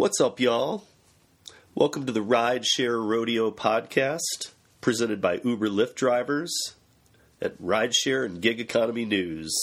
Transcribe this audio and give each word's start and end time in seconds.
What's 0.00 0.18
up, 0.18 0.40
y'all? 0.40 0.84
Welcome 1.74 2.06
to 2.06 2.12
the 2.12 2.22
Ride 2.22 2.64
Share 2.64 2.98
Rodeo 2.98 3.50
podcast, 3.50 4.52
presented 4.80 5.20
by 5.20 5.42
Uber 5.44 5.68
Lyft 5.68 5.94
drivers 5.94 6.74
at 7.38 7.60
Rideshare 7.60 8.24
and 8.24 8.40
Gig 8.40 8.60
Economy 8.60 9.04
News. 9.04 9.54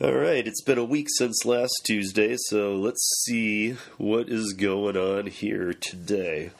All 0.00 0.12
right, 0.12 0.44
it's 0.44 0.60
been 0.60 0.76
a 0.76 0.84
week 0.84 1.06
since 1.08 1.44
last 1.44 1.72
Tuesday, 1.84 2.34
so 2.48 2.74
let's 2.74 3.22
see 3.24 3.76
what 3.96 4.28
is 4.28 4.54
going 4.54 4.96
on 4.96 5.28
here 5.28 5.72
today. 5.72 6.50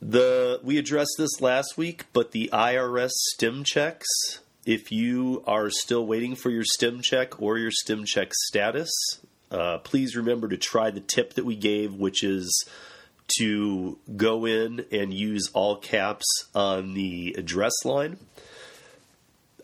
The 0.00 0.58
we 0.64 0.78
addressed 0.78 1.16
this 1.18 1.42
last 1.42 1.76
week, 1.76 2.06
but 2.14 2.32
the 2.32 2.48
IRS 2.50 3.10
stim 3.34 3.62
checks. 3.62 4.08
If 4.64 4.90
you 4.90 5.44
are 5.46 5.68
still 5.68 6.06
waiting 6.06 6.34
for 6.34 6.48
your 6.48 6.64
stim 6.64 7.02
check 7.02 7.42
or 7.42 7.58
your 7.58 7.70
stim 7.70 8.06
check 8.06 8.32
status, 8.32 8.90
uh, 9.50 9.78
please 9.78 10.16
remember 10.16 10.48
to 10.48 10.56
try 10.56 10.90
the 10.90 11.00
tip 11.00 11.34
that 11.34 11.44
we 11.44 11.56
gave, 11.56 11.94
which 11.94 12.22
is 12.22 12.68
to 13.38 13.98
go 14.16 14.44
in 14.44 14.84
and 14.90 15.14
use 15.14 15.50
all 15.52 15.76
caps 15.76 16.26
on 16.54 16.94
the 16.94 17.34
address 17.38 17.84
line. 17.84 18.18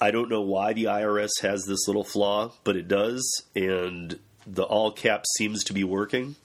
I 0.01 0.11
don't 0.11 0.29
know 0.29 0.43
why 0.43 0.73
the 0.73 0.85
IRS 0.85 1.41
has 1.43 1.65
this 1.65 1.87
little 1.87 2.05
flaw, 2.05 2.53
but 2.65 2.77
it 2.77 2.87
does, 2.87 3.43
and 3.55 4.19
the 4.47 4.63
all 4.63 4.93
caps 4.93 5.29
seems 5.39 5.65
to 5.65 5.73
be 5.73 5.85
working. 5.85 6.37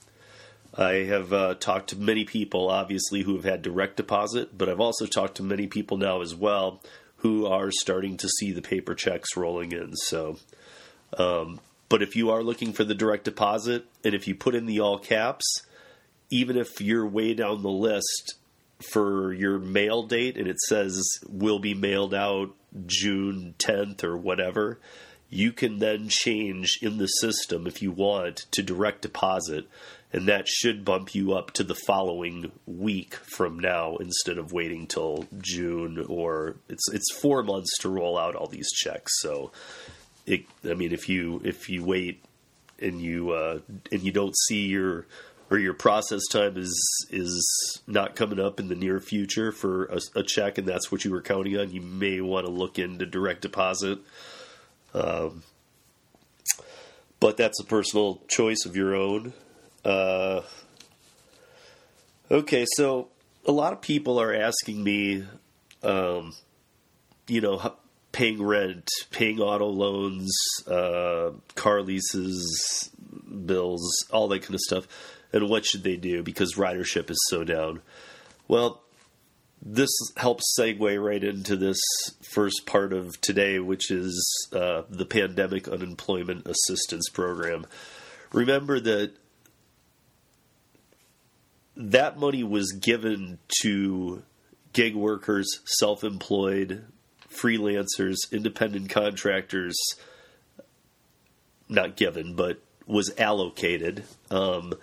I 0.74 1.04
have 1.04 1.34
uh, 1.34 1.56
talked 1.56 1.90
to 1.90 1.98
many 1.98 2.24
people, 2.24 2.70
obviously, 2.70 3.24
who 3.24 3.36
have 3.36 3.44
had 3.44 3.62
direct 3.62 3.98
deposit, 3.98 4.58
but 4.58 4.70
I've 4.70 4.80
also 4.80 5.06
talked 5.06 5.36
to 5.36 5.44
many 5.44 5.68
people 5.68 5.98
now 5.98 6.22
as 6.22 6.34
well 6.34 6.82
who 7.18 7.46
are 7.46 7.72
starting 7.72 8.18
to 8.18 8.30
see 8.30 8.52
the 8.52 8.62
paper 8.62 8.96
checks 8.96 9.36
rolling 9.36 9.74
in. 9.74 9.96
So, 9.96 10.38
um, 11.18 11.60
but 11.92 12.02
if 12.02 12.16
you 12.16 12.32
are 12.32 12.42
looking 12.42 12.72
for 12.72 12.86
the 12.86 12.96
direct 12.96 13.26
deposit, 13.26 13.86
and 14.02 14.16
if 14.16 14.26
you 14.26 14.34
put 14.34 14.56
in 14.56 14.66
the 14.66 14.80
all 14.80 14.98
caps, 14.98 15.46
even 16.30 16.56
if 16.56 16.80
you're 16.80 17.06
way 17.06 17.34
down 17.34 17.62
the 17.62 17.70
list 17.70 18.36
for 18.94 19.34
your 19.34 19.60
mail 19.60 20.04
date 20.04 20.38
and 20.38 20.48
it 20.48 20.60
says 20.62 21.04
will 21.28 21.60
be 21.60 21.74
mailed 21.74 22.14
out 22.14 22.56
June 22.86 23.56
10th 23.60 24.06
or 24.06 24.16
whatever, 24.16 24.80
you 25.30 25.52
can 25.52 25.80
then 25.80 26.08
change 26.08 26.80
in 26.82 26.98
the 26.98 27.08
system 27.08 27.68
if 27.68 27.82
you 27.82 27.92
want 27.92 28.46
to 28.52 28.64
direct 28.64 29.02
deposit 29.02 29.68
and 30.14 30.28
that 30.28 30.48
should 30.48 30.86
bump 30.86 31.14
you 31.14 31.34
up 31.34 31.52
to 31.52 31.64
the 31.64 31.76
following 31.76 32.52
week 32.66 33.16
from 33.16 33.60
now 33.60 33.98
instead 33.98 34.38
of 34.38 34.52
waiting 34.54 34.88
till 34.88 35.26
June 35.40 36.06
or 36.08 36.56
it's 36.70 36.90
it's 36.94 37.20
4 37.22 37.44
months 37.44 37.78
to 37.80 37.90
roll 37.90 38.18
out 38.18 38.36
all 38.36 38.48
these 38.48 38.72
checks. 38.72 39.12
So 39.20 39.52
it, 40.26 40.46
I 40.70 40.74
mean 40.74 40.92
if 40.92 41.10
you 41.10 41.42
if 41.44 41.70
you 41.70 41.84
wait 41.84 42.24
and 42.80 43.02
you 43.02 43.32
uh, 43.32 43.60
and 43.92 44.02
you 44.02 44.12
don't 44.12 44.36
see 44.48 44.68
your 44.68 45.06
or 45.52 45.60
your 45.60 45.74
process 45.74 46.22
time 46.32 46.58
is 46.58 47.08
is 47.12 47.82
not 47.86 48.16
coming 48.16 48.40
up 48.40 48.60
in 48.60 48.70
the 48.70 48.76
near 48.76 49.00
future 49.00 49.52
for 49.52 49.86
a, 49.86 50.00
a 50.16 50.24
check, 50.24 50.58
and 50.58 50.66
that's 50.66 50.92
what 50.92 51.04
you 51.04 51.12
were 51.12 51.22
counting 51.22 51.58
on, 51.58 51.70
you 51.70 51.82
may 51.82 52.22
want 52.22 52.46
to 52.46 52.52
look 52.52 52.80
into 52.80 53.06
direct 53.06 53.42
deposit. 53.42 54.00
Um, 54.94 55.44
but 57.20 57.38
that's 57.38 57.60
a 57.60 57.66
personal 57.66 58.22
choice 58.28 58.66
of 58.66 58.76
your 58.76 58.96
own. 58.96 59.34
Uh, 59.84 60.42
okay, 62.32 62.66
so 62.76 63.10
a 63.46 63.52
lot 63.52 63.74
of 63.74 63.82
people 63.82 64.20
are 64.20 64.34
asking 64.34 64.84
me, 64.84 65.26
um, 65.84 66.34
you 67.28 67.42
know, 67.42 67.74
paying 68.12 68.44
rent, 68.44 68.90
paying 69.12 69.40
auto 69.40 69.68
loans, 69.68 70.36
uh, 70.68 71.32
car 71.56 71.82
leases, 71.82 72.90
bills, 73.46 74.06
all 74.12 74.28
that 74.30 74.42
kind 74.42 74.56
of 74.56 74.62
stuff 74.62 74.88
and 75.34 75.50
what 75.50 75.66
should 75.66 75.84
they 75.84 75.96
do 75.96 76.24
because 76.24 76.56
ridership 76.56 77.10
is 77.10 77.20
so 77.30 77.44
down? 77.44 77.82
Well, 78.48 78.82
this 79.62 79.92
helps 80.18 80.56
segue 80.60 81.04
right 81.04 81.24
into 81.24 81.56
this 81.56 81.80
first 82.34 82.66
part 82.66 82.94
of 82.94 83.10
today, 83.22 83.60
which 83.60 83.92
is 83.92 84.50
uh, 84.54 84.84
the 84.90 85.06
Pandemic 85.06 85.68
Unemployment 85.68 86.48
Assistance 86.48 87.10
Program. 87.10 87.66
Remember 88.34 88.80
that 88.80 89.14
that 91.78 92.18
money 92.18 92.44
was 92.44 92.72
given 92.74 93.38
to 93.62 94.24
gig 94.74 94.96
workers, 94.96 95.60
self 95.66 96.04
employed, 96.04 96.86
freelancers, 97.32 98.18
independent 98.32 98.90
contractors, 98.90 99.78
not 101.70 101.96
given, 101.96 102.36
but 102.36 102.62
was 102.86 103.12
allocated. 103.18 104.04
Um, 104.30 104.74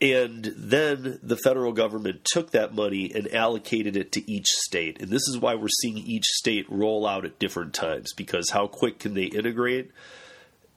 and 0.00 0.52
then 0.56 1.18
the 1.22 1.36
federal 1.36 1.72
government 1.72 2.24
took 2.24 2.52
that 2.52 2.72
money 2.72 3.10
and 3.12 3.32
allocated 3.34 3.96
it 3.96 4.12
to 4.12 4.30
each 4.30 4.46
state. 4.46 5.00
And 5.00 5.10
this 5.10 5.26
is 5.26 5.38
why 5.38 5.54
we're 5.54 5.68
seeing 5.68 5.98
each 5.98 6.26
state 6.26 6.66
roll 6.68 7.06
out 7.06 7.24
at 7.24 7.38
different 7.38 7.74
times 7.74 8.12
because 8.16 8.50
how 8.50 8.68
quick 8.68 9.00
can 9.00 9.14
they 9.14 9.24
integrate? 9.24 9.90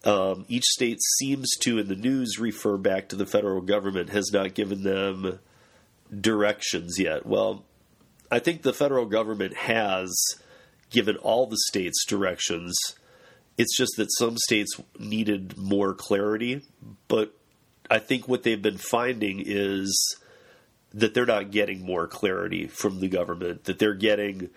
Um, 0.03 0.45
each 0.47 0.63
state 0.63 0.99
seems 1.19 1.55
to, 1.61 1.77
in 1.77 1.87
the 1.87 1.95
news, 1.95 2.39
refer 2.39 2.77
back 2.77 3.09
to 3.09 3.15
the 3.15 3.27
federal 3.27 3.61
government, 3.61 4.09
has 4.09 4.31
not 4.33 4.55
given 4.55 4.81
them 4.81 5.39
directions 6.19 6.97
yet. 6.97 7.25
Well, 7.27 7.63
I 8.31 8.39
think 8.39 8.61
the 8.61 8.73
federal 8.73 9.05
government 9.05 9.55
has 9.55 10.15
given 10.89 11.17
all 11.17 11.47
the 11.47 11.57
states 11.67 12.05
directions. 12.05 12.73
It's 13.57 13.77
just 13.77 13.97
that 13.97 14.07
some 14.17 14.37
states 14.37 14.79
needed 14.97 15.57
more 15.57 15.93
clarity, 15.93 16.63
but 17.09 17.33
I 17.89 17.99
think 17.99 18.27
what 18.27 18.43
they've 18.43 18.61
been 18.61 18.77
finding 18.77 19.43
is 19.45 20.15
that 20.93 21.13
they're 21.13 21.25
not 21.25 21.51
getting 21.51 21.85
more 21.85 22.07
clarity 22.07 22.67
from 22.67 23.01
the 23.01 23.09
government, 23.09 23.65
that 23.65 23.79
they're 23.79 23.93
getting, 23.93 24.49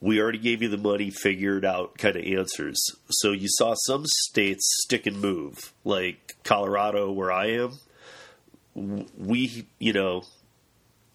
we 0.00 0.20
already 0.20 0.38
gave 0.38 0.62
you 0.62 0.68
the 0.68 0.78
money, 0.78 1.10
figured 1.10 1.64
out 1.64 1.98
kind 1.98 2.16
of 2.16 2.24
answers. 2.24 2.80
So 3.10 3.32
you 3.32 3.48
saw 3.48 3.74
some 3.74 4.04
states 4.06 4.64
stick 4.84 5.06
and 5.06 5.20
move, 5.20 5.72
like 5.84 6.36
Colorado, 6.44 7.10
where 7.10 7.32
I 7.32 7.46
am. 7.50 7.78
We, 8.74 9.66
you 9.80 9.92
know, 9.92 10.22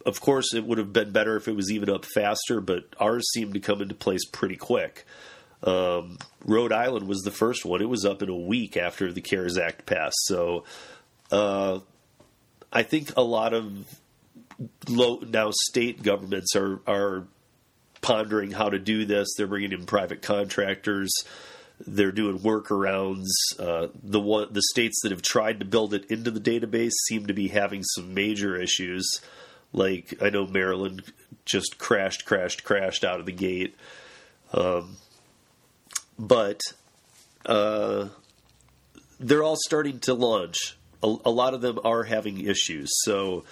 of 0.05 0.19
course, 0.21 0.53
it 0.53 0.65
would 0.65 0.77
have 0.77 0.93
been 0.93 1.11
better 1.11 1.35
if 1.35 1.47
it 1.47 1.55
was 1.55 1.71
even 1.71 1.89
up 1.89 2.05
faster, 2.05 2.61
but 2.61 2.85
ours 2.99 3.29
seemed 3.31 3.53
to 3.53 3.59
come 3.59 3.81
into 3.81 3.95
place 3.95 4.25
pretty 4.25 4.55
quick. 4.55 5.05
Um, 5.63 6.17
Rhode 6.45 6.73
Island 6.73 7.07
was 7.07 7.21
the 7.21 7.31
first 7.31 7.63
one. 7.63 7.81
It 7.81 7.89
was 7.89 8.05
up 8.05 8.21
in 8.21 8.29
a 8.29 8.35
week 8.35 8.75
after 8.75 9.11
the 9.11 9.21
CARES 9.21 9.57
Act 9.57 9.85
passed. 9.85 10.17
So 10.25 10.65
uh, 11.31 11.79
I 12.71 12.83
think 12.83 13.11
a 13.15 13.23
lot 13.23 13.53
of 13.53 13.87
low, 14.89 15.19
now 15.25 15.51
state 15.51 16.03
governments 16.03 16.55
are 16.55 16.81
are 16.85 17.27
pondering 18.01 18.51
how 18.51 18.69
to 18.69 18.79
do 18.79 19.05
this. 19.05 19.29
They're 19.37 19.47
bringing 19.47 19.71
in 19.71 19.85
private 19.85 20.21
contractors. 20.21 21.13
They're 21.87 22.11
doing 22.11 22.39
workarounds. 22.39 23.29
Uh, 23.57 23.87
the 24.03 24.19
one, 24.19 24.49
the 24.51 24.61
states 24.61 24.99
that 25.01 25.11
have 25.11 25.21
tried 25.21 25.59
to 25.59 25.65
build 25.65 25.93
it 25.93 26.11
into 26.11 26.29
the 26.29 26.39
database 26.39 26.91
seem 27.07 27.27
to 27.27 27.33
be 27.33 27.47
having 27.47 27.83
some 27.83 28.13
major 28.13 28.59
issues. 28.59 29.09
Like 29.73 30.21
I 30.21 30.29
know 30.29 30.47
Maryland 30.47 31.03
just 31.45 31.77
crashed, 31.77 32.25
crashed, 32.25 32.63
crashed 32.63 33.03
out 33.03 33.19
of 33.19 33.25
the 33.25 33.31
gate. 33.31 33.75
Um, 34.53 34.97
but 36.17 36.61
uh, 37.45 38.09
they're 39.19 39.43
all 39.43 39.57
starting 39.57 39.99
to 40.01 40.13
launch 40.13 40.77
a, 41.03 41.15
a 41.25 41.31
lot 41.31 41.53
of 41.53 41.61
them 41.61 41.79
are 41.83 42.03
having 42.03 42.39
issues. 42.39 42.89
So, 43.03 43.43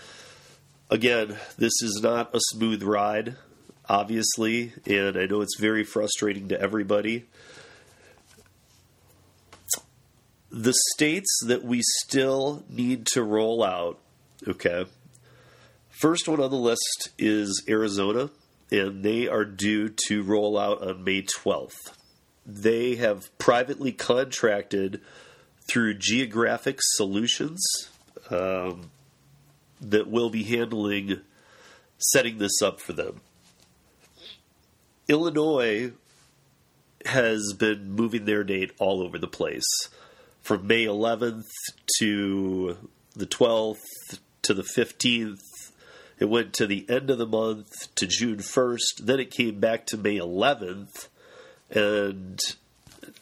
again, 0.90 1.38
this 1.58 1.74
is 1.82 2.00
not 2.02 2.34
a 2.34 2.40
smooth 2.40 2.82
ride, 2.82 3.36
obviously, 3.88 4.74
and 4.86 5.18
I 5.18 5.26
know 5.26 5.42
it's 5.42 5.60
very 5.60 5.84
frustrating 5.84 6.48
to 6.48 6.60
everybody. 6.60 7.26
The 10.50 10.74
states 10.94 11.30
that 11.46 11.64
we 11.64 11.82
still 12.00 12.64
need 12.70 13.06
to 13.14 13.24
roll 13.24 13.64
out, 13.64 14.00
okay. 14.48 14.86
First 16.02 16.28
one 16.28 16.40
on 16.40 16.50
the 16.50 16.56
list 16.56 17.10
is 17.20 17.64
Arizona, 17.70 18.32
and 18.72 19.04
they 19.04 19.28
are 19.28 19.46
due 19.46 19.94
to 20.08 20.24
roll 20.24 20.58
out 20.58 20.82
on 20.82 21.04
May 21.04 21.22
12th. 21.22 21.92
They 22.44 22.96
have 22.96 23.30
privately 23.38 23.92
contracted 23.92 25.00
through 25.70 26.00
Geographic 26.00 26.80
Solutions 26.82 27.64
um, 28.32 28.90
that 29.80 30.10
will 30.10 30.32
be 30.32 30.42
handling 30.42 31.22
setting 32.00 32.40
this 32.40 32.64
up 32.64 32.82
for 32.82 32.94
them. 32.94 33.22
Illinois 35.08 35.92
has 37.06 37.54
been 37.60 37.92
moving 37.92 38.26
their 38.26 38.44
date 38.44 38.72
all 38.80 39.04
over 39.04 39.20
the 39.20 39.28
place 39.28 39.70
from 40.42 40.66
May 40.66 40.86
11th 40.86 41.46
to 42.00 42.90
the 43.16 43.28
12th 43.28 43.78
to 44.42 44.56
the 44.56 44.64
15th. 44.64 45.38
It 46.22 46.30
went 46.30 46.54
to 46.54 46.68
the 46.68 46.86
end 46.88 47.10
of 47.10 47.18
the 47.18 47.26
month 47.26 47.96
to 47.96 48.06
June 48.06 48.38
1st. 48.38 49.06
Then 49.06 49.20
it 49.20 49.32
came 49.32 49.60
back 49.60 49.88
to 49.88 49.98
May 49.98 50.20
11th. 50.20 51.08
And 51.72 52.40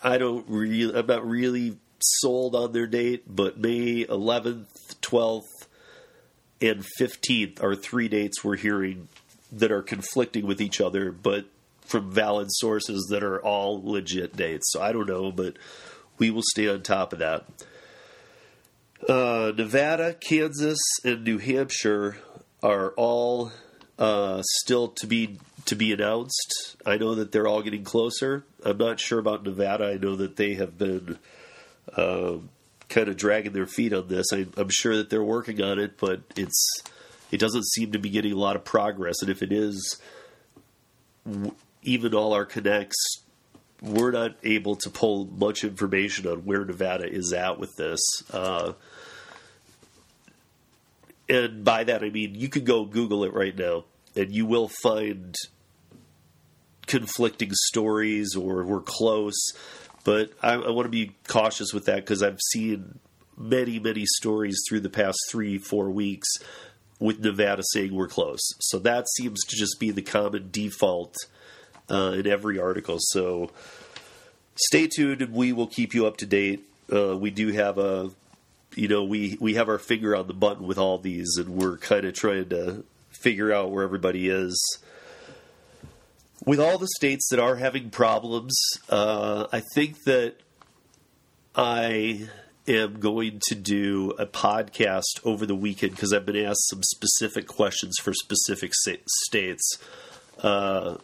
I 0.04 0.18
don't 0.18 0.46
really, 0.50 0.94
I'm 0.94 1.08
not 1.08 1.26
really 1.26 1.78
sold 2.02 2.56
on 2.56 2.74
their 2.74 2.88
date, 2.88 3.24
but 3.26 3.58
May 3.58 4.04
11th, 4.04 4.98
12th, 5.02 5.68
and 6.60 6.84
15th 7.00 7.64
are 7.64 7.74
three 7.74 8.10
dates 8.10 8.44
we're 8.44 8.58
hearing 8.58 9.08
that 9.54 9.72
are 9.72 9.82
conflicting 9.82 10.46
with 10.46 10.60
each 10.60 10.82
other, 10.82 11.10
but 11.10 11.46
from 11.80 12.12
valid 12.12 12.48
sources 12.50 13.08
that 13.12 13.24
are 13.24 13.42
all 13.42 13.82
legit 13.82 14.36
dates. 14.36 14.74
So 14.74 14.82
I 14.82 14.92
don't 14.92 15.08
know, 15.08 15.32
but 15.32 15.56
we 16.18 16.32
will 16.32 16.44
stay 16.52 16.68
on 16.68 16.84
top 16.84 17.14
of 17.14 17.20
that. 17.20 17.46
Uh, 19.08 19.54
Nevada, 19.56 20.14
Kansas, 20.16 20.80
and 21.06 21.24
New 21.24 21.38
Hampshire 21.38 22.18
are 22.62 22.92
all 22.92 23.52
uh, 23.98 24.42
still 24.62 24.90
to 24.90 25.08
be 25.08 25.40
to 25.66 25.76
be 25.76 25.92
announced. 25.94 26.76
I 26.86 26.98
know 26.98 27.16
that 27.16 27.32
they're 27.32 27.48
all 27.48 27.62
getting 27.62 27.84
closer. 27.84 28.46
I'm 28.64 28.78
not 28.78 29.00
sure 29.00 29.20
about 29.20 29.44
Nevada. 29.44 29.90
I 29.90 29.98
know 29.98 30.16
that 30.16 30.36
they 30.36 30.56
have 30.56 30.78
been 30.78 31.20
uh, 31.96 32.38
kind 32.88 33.08
of 33.08 33.18
dragging 33.18 33.54
their 33.54 33.68
feet 33.68 33.94
on 33.94 34.08
this. 34.08 34.28
I, 34.34 34.48
am 34.58 34.70
sure 34.70 34.98
that 34.98 35.10
they're 35.10 35.24
working 35.24 35.62
on 35.62 35.80
it, 35.80 35.98
but 35.98 36.22
it's 36.36 36.82
it 37.32 37.40
doesn't 37.40 37.66
seem 37.66 37.92
to 37.92 38.00
be 38.00 38.10
getting 38.10 38.34
a 38.34 38.38
lot 38.38 38.56
of 38.56 38.66
progress. 38.66 39.22
And 39.22 39.30
if 39.30 39.42
it 39.42 39.52
is, 39.52 40.02
even 41.84 42.14
all 42.14 42.34
our 42.34 42.46
connects, 42.46 43.24
we're 43.82 44.12
not 44.12 44.36
able 44.44 44.76
to 44.78 44.90
pull 44.90 45.26
much 45.26 45.64
information 45.64 46.28
on 46.28 46.40
where 46.46 46.66
Nevada 46.66 47.08
is 47.08 47.32
at 47.32 47.60
with 47.60 47.76
this. 47.78 48.00
Uh, 48.32 48.74
and 51.30 51.64
by 51.64 51.84
that 51.84 52.04
I 52.04 52.10
mean 52.10 52.36
you 52.36 52.50
can 52.50 52.64
go 52.64 52.86
Google 52.86 53.24
it 53.24 53.34
right 53.34 53.56
now, 53.56 53.86
and 54.16 54.32
you 54.32 54.46
will 54.46 54.68
find 54.68 55.36
conflicting 56.88 57.52
stories 57.54 58.36
or 58.36 58.64
we're 58.64 58.82
close. 58.82 59.54
But 60.04 60.32
I, 60.42 60.54
I 60.54 60.70
want 60.72 60.86
to 60.86 60.90
be 60.90 61.12
cautious 61.28 61.74
with 61.74 61.86
that 61.86 61.98
because 61.98 62.24
I've 62.24 62.40
seen 62.52 63.00
many, 63.38 63.80
many 63.80 64.06
stories 64.06 64.60
through 64.68 64.82
the 64.82 64.90
past 64.90 65.18
three, 65.30 65.58
four 65.58 65.90
weeks 65.90 66.28
with 67.00 67.20
Nevada 67.20 67.64
saying 67.72 67.94
we're 67.94 68.08
close. 68.08 68.42
So 68.60 68.80
that 68.80 69.08
seems 69.10 69.44
to 69.46 69.56
just 69.56 69.80
be 69.80 69.92
the 69.92 70.02
common 70.02 70.50
default 70.52 71.16
uh, 71.90 72.16
in 72.18 72.28
every 72.28 72.60
article. 72.60 72.98
So 73.00 73.52
stay 74.56 74.88
tuned, 74.88 75.22
and 75.22 75.34
we 75.34 75.54
will 75.54 75.68
keep 75.68 75.94
you 75.94 76.06
up 76.06 76.18
to 76.18 76.26
date. 76.26 76.66
Uh, 76.92 77.16
we 77.18 77.30
do 77.30 77.52
have 77.54 77.78
a, 77.78 78.12
you 78.76 78.88
know, 78.88 79.04
we 79.04 79.38
we 79.40 79.56
have 79.56 79.70
our 79.70 79.80
finger 79.80 80.16
on 80.16 80.28
the 80.28 80.34
button 80.34 80.68
with 80.68 80.78
all 80.78 80.98
these, 80.98 81.38
and 81.38 81.50
we're 81.50 81.78
kind 81.78 82.06
of 82.06 82.14
trying 82.14 82.50
to 82.50 82.84
figure 83.10 83.52
out 83.52 83.72
where 83.72 83.84
everybody 83.84 84.30
is. 84.30 84.80
With 86.46 86.60
all 86.60 86.78
the 86.78 86.88
states 86.96 87.28
that 87.30 87.40
are 87.40 87.56
having 87.58 87.90
problems, 87.90 88.58
uh, 88.90 89.48
I 89.52 89.62
think 89.74 90.04
that 90.06 90.36
I 91.56 92.30
am 92.68 93.00
going 93.00 93.42
to 93.48 93.56
do 93.56 94.12
a 94.18 94.26
podcast 94.26 95.20
over 95.26 95.46
the 95.46 95.56
weekend 95.56 95.92
because 95.92 96.14
I've 96.14 96.26
been 96.26 96.38
asked 96.38 96.70
some 96.70 96.84
specific 96.84 97.48
questions 97.48 97.98
for 98.02 98.14
specific 98.14 98.72
states 99.26 99.78
uh, 100.42 100.98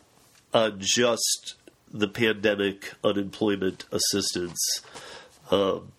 on 0.53 0.77
just 0.79 1.55
the 1.91 2.07
pandemic 2.07 2.93
unemployment 3.03 3.85
assistance. 3.91 4.59
Um, 5.51 5.91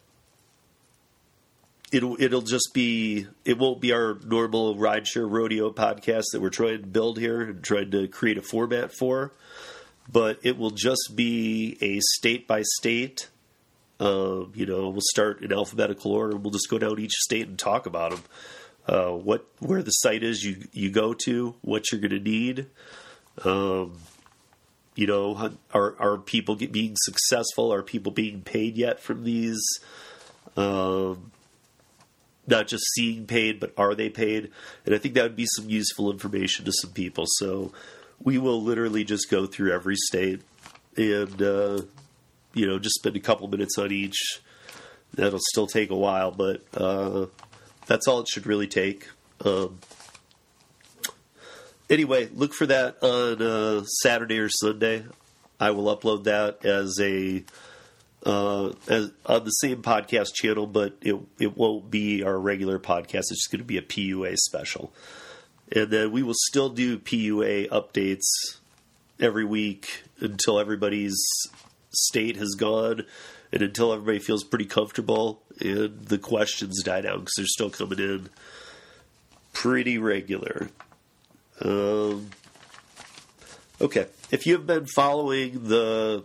it'll 1.96 2.16
it'll 2.20 2.42
just 2.42 2.70
be 2.74 3.26
it 3.44 3.58
won't 3.58 3.80
be 3.80 3.92
our 3.92 4.18
normal 4.24 4.76
rideshare 4.76 5.28
rodeo 5.28 5.70
podcast 5.70 6.24
that 6.32 6.42
we're 6.42 6.50
trying 6.50 6.82
to 6.82 6.86
build 6.86 7.18
here 7.18 7.40
and 7.40 7.64
trying 7.64 7.90
to 7.90 8.06
create 8.06 8.36
a 8.36 8.42
format 8.42 8.92
for, 8.92 9.32
but 10.10 10.38
it 10.42 10.58
will 10.58 10.70
just 10.70 11.12
be 11.14 11.78
a 11.80 11.98
state 12.00 12.46
by 12.46 12.62
state. 12.62 13.30
You 13.98 14.66
know, 14.66 14.90
we'll 14.90 15.00
start 15.00 15.40
in 15.40 15.52
alphabetical 15.52 16.12
order. 16.12 16.36
We'll 16.36 16.50
just 16.50 16.68
go 16.68 16.78
down 16.78 17.00
each 17.00 17.14
state 17.14 17.48
and 17.48 17.58
talk 17.58 17.86
about 17.86 18.10
them. 18.10 18.22
Uh, 18.86 19.10
what 19.12 19.46
where 19.58 19.82
the 19.82 19.90
site 19.90 20.22
is 20.22 20.44
you 20.44 20.68
you 20.72 20.90
go 20.90 21.14
to, 21.14 21.54
what 21.62 21.90
you're 21.90 22.00
going 22.00 22.10
to 22.10 22.20
need. 22.20 22.66
Um, 23.42 23.94
you 24.94 25.06
know, 25.06 25.52
are 25.72 25.96
are 25.98 26.18
people 26.18 26.56
being 26.56 26.94
successful? 26.96 27.72
Are 27.72 27.82
people 27.82 28.12
being 28.12 28.42
paid 28.42 28.76
yet 28.76 29.00
from 29.00 29.24
these? 29.24 29.62
Um, 30.56 31.32
not 32.46 32.68
just 32.68 32.84
seeing 32.94 33.26
paid, 33.26 33.60
but 33.60 33.72
are 33.76 33.94
they 33.94 34.08
paid? 34.08 34.50
And 34.84 34.94
I 34.94 34.98
think 34.98 35.14
that 35.14 35.22
would 35.22 35.36
be 35.36 35.46
some 35.56 35.68
useful 35.68 36.10
information 36.10 36.64
to 36.64 36.72
some 36.72 36.92
people. 36.92 37.24
So 37.26 37.72
we 38.22 38.38
will 38.38 38.62
literally 38.62 39.04
just 39.04 39.30
go 39.30 39.46
through 39.46 39.72
every 39.72 39.96
state 39.96 40.42
and 40.96 41.42
uh, 41.42 41.82
you 42.54 42.66
know 42.66 42.78
just 42.78 42.96
spend 42.96 43.16
a 43.16 43.20
couple 43.20 43.48
minutes 43.48 43.78
on 43.78 43.92
each. 43.92 44.40
That'll 45.14 45.40
still 45.40 45.66
take 45.66 45.90
a 45.90 45.96
while, 45.96 46.30
but 46.30 46.62
uh, 46.74 47.26
that's 47.86 48.06
all 48.06 48.20
it 48.20 48.28
should 48.28 48.46
really 48.46 48.66
take. 48.66 49.08
Um, 49.44 49.78
anyway, 51.88 52.28
look 52.34 52.52
for 52.52 52.66
that 52.66 53.02
on 53.02 53.40
uh, 53.40 53.84
Saturday 54.02 54.38
or 54.38 54.48
Sunday. 54.48 55.04
I 55.58 55.70
will 55.70 55.96
upload 55.96 56.24
that 56.24 56.64
as 56.66 56.98
a 57.00 57.44
uh, 58.26 58.72
as, 58.88 59.12
on 59.24 59.44
the 59.44 59.50
same 59.50 59.82
podcast 59.82 60.34
channel, 60.34 60.66
but 60.66 60.96
it 61.00 61.16
it 61.38 61.56
won't 61.56 61.90
be 61.90 62.24
our 62.24 62.38
regular 62.38 62.78
podcast. 62.78 63.30
It's 63.30 63.44
just 63.44 63.52
going 63.52 63.60
to 63.60 63.64
be 63.64 63.78
a 63.78 63.82
PUA 63.82 64.36
special, 64.36 64.92
and 65.70 65.90
then 65.90 66.10
we 66.10 66.24
will 66.24 66.34
still 66.48 66.68
do 66.68 66.98
PUA 66.98 67.68
updates 67.68 68.24
every 69.20 69.44
week 69.44 70.02
until 70.18 70.58
everybody's 70.58 71.16
state 71.92 72.36
has 72.36 72.56
gone, 72.58 73.04
and 73.52 73.62
until 73.62 73.92
everybody 73.92 74.18
feels 74.18 74.42
pretty 74.42 74.66
comfortable 74.66 75.40
and 75.60 76.06
the 76.06 76.18
questions 76.18 76.82
die 76.82 77.02
down 77.02 77.20
because 77.20 77.34
they're 77.36 77.46
still 77.46 77.70
coming 77.70 78.00
in 78.00 78.28
pretty 79.52 79.98
regular. 79.98 80.68
Um, 81.60 82.30
okay, 83.80 84.06
if 84.32 84.46
you 84.46 84.54
have 84.54 84.66
been 84.66 84.86
following 84.86 85.68
the 85.68 86.24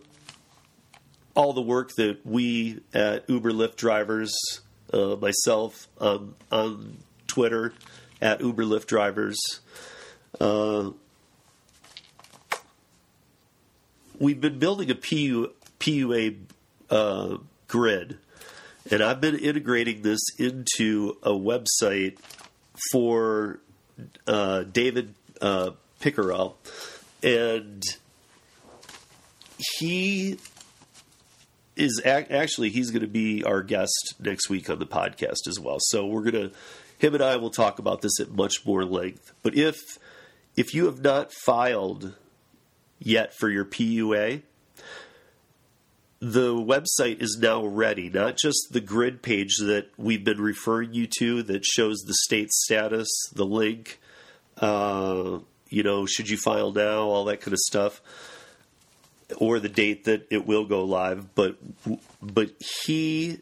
all 1.35 1.53
the 1.53 1.61
work 1.61 1.95
that 1.95 2.25
we 2.25 2.81
at 2.93 3.29
Uber 3.29 3.51
Lyft 3.51 3.75
drivers, 3.75 4.33
uh, 4.93 5.15
myself 5.15 5.87
on, 5.99 6.35
on 6.51 6.97
Twitter 7.27 7.73
at 8.21 8.41
Uber 8.41 8.63
Lyft 8.63 8.87
drivers, 8.87 9.39
uh, 10.39 10.91
we've 14.19 14.41
been 14.41 14.59
building 14.59 14.91
a 14.91 14.95
PU, 14.95 15.51
PUA 15.79 16.37
uh, 16.89 17.37
grid, 17.67 18.17
and 18.89 19.01
I've 19.01 19.21
been 19.21 19.37
integrating 19.37 20.01
this 20.01 20.21
into 20.37 21.17
a 21.23 21.31
website 21.31 22.17
for 22.91 23.59
uh, 24.27 24.63
David 24.63 25.13
uh, 25.39 25.71
Pickerel, 25.99 26.57
and 27.23 27.83
he 29.79 30.37
is 31.75 32.01
ac- 32.05 32.31
actually 32.31 32.69
he's 32.69 32.91
going 32.91 33.01
to 33.01 33.07
be 33.07 33.43
our 33.43 33.63
guest 33.63 34.15
next 34.19 34.49
week 34.49 34.69
on 34.69 34.79
the 34.79 34.85
podcast 34.85 35.47
as 35.47 35.59
well. 35.59 35.77
So 35.79 36.05
we're 36.05 36.29
going 36.29 36.49
to 36.49 36.51
him 36.97 37.15
and 37.15 37.23
I 37.23 37.37
will 37.37 37.49
talk 37.49 37.79
about 37.79 38.01
this 38.01 38.19
at 38.19 38.31
much 38.31 38.65
more 38.65 38.85
length. 38.85 39.33
But 39.41 39.55
if 39.55 39.77
if 40.55 40.73
you 40.73 40.85
have 40.85 41.01
not 41.01 41.31
filed 41.45 42.13
yet 42.99 43.33
for 43.33 43.49
your 43.49 43.65
PUA, 43.65 44.41
the 46.19 46.53
website 46.53 47.21
is 47.21 47.39
now 47.41 47.65
ready. 47.65 48.09
Not 48.09 48.37
just 48.37 48.67
the 48.71 48.81
grid 48.81 49.23
page 49.23 49.57
that 49.57 49.89
we've 49.97 50.23
been 50.23 50.39
referring 50.39 50.93
you 50.93 51.07
to 51.17 51.41
that 51.43 51.65
shows 51.65 52.01
the 52.01 52.13
state 52.13 52.51
status, 52.51 53.09
the 53.33 53.45
link, 53.45 53.99
uh, 54.57 55.39
you 55.69 55.83
know, 55.83 56.05
should 56.05 56.29
you 56.29 56.37
file 56.37 56.71
now, 56.71 57.03
all 57.03 57.25
that 57.25 57.41
kind 57.41 57.53
of 57.53 57.59
stuff, 57.59 58.01
or 59.37 59.59
the 59.59 59.69
date 59.69 60.05
that 60.05 60.27
it 60.29 60.45
will 60.45 60.65
go 60.65 60.83
live. 60.83 61.33
But 61.35 61.57
but 62.21 62.51
he 62.83 63.39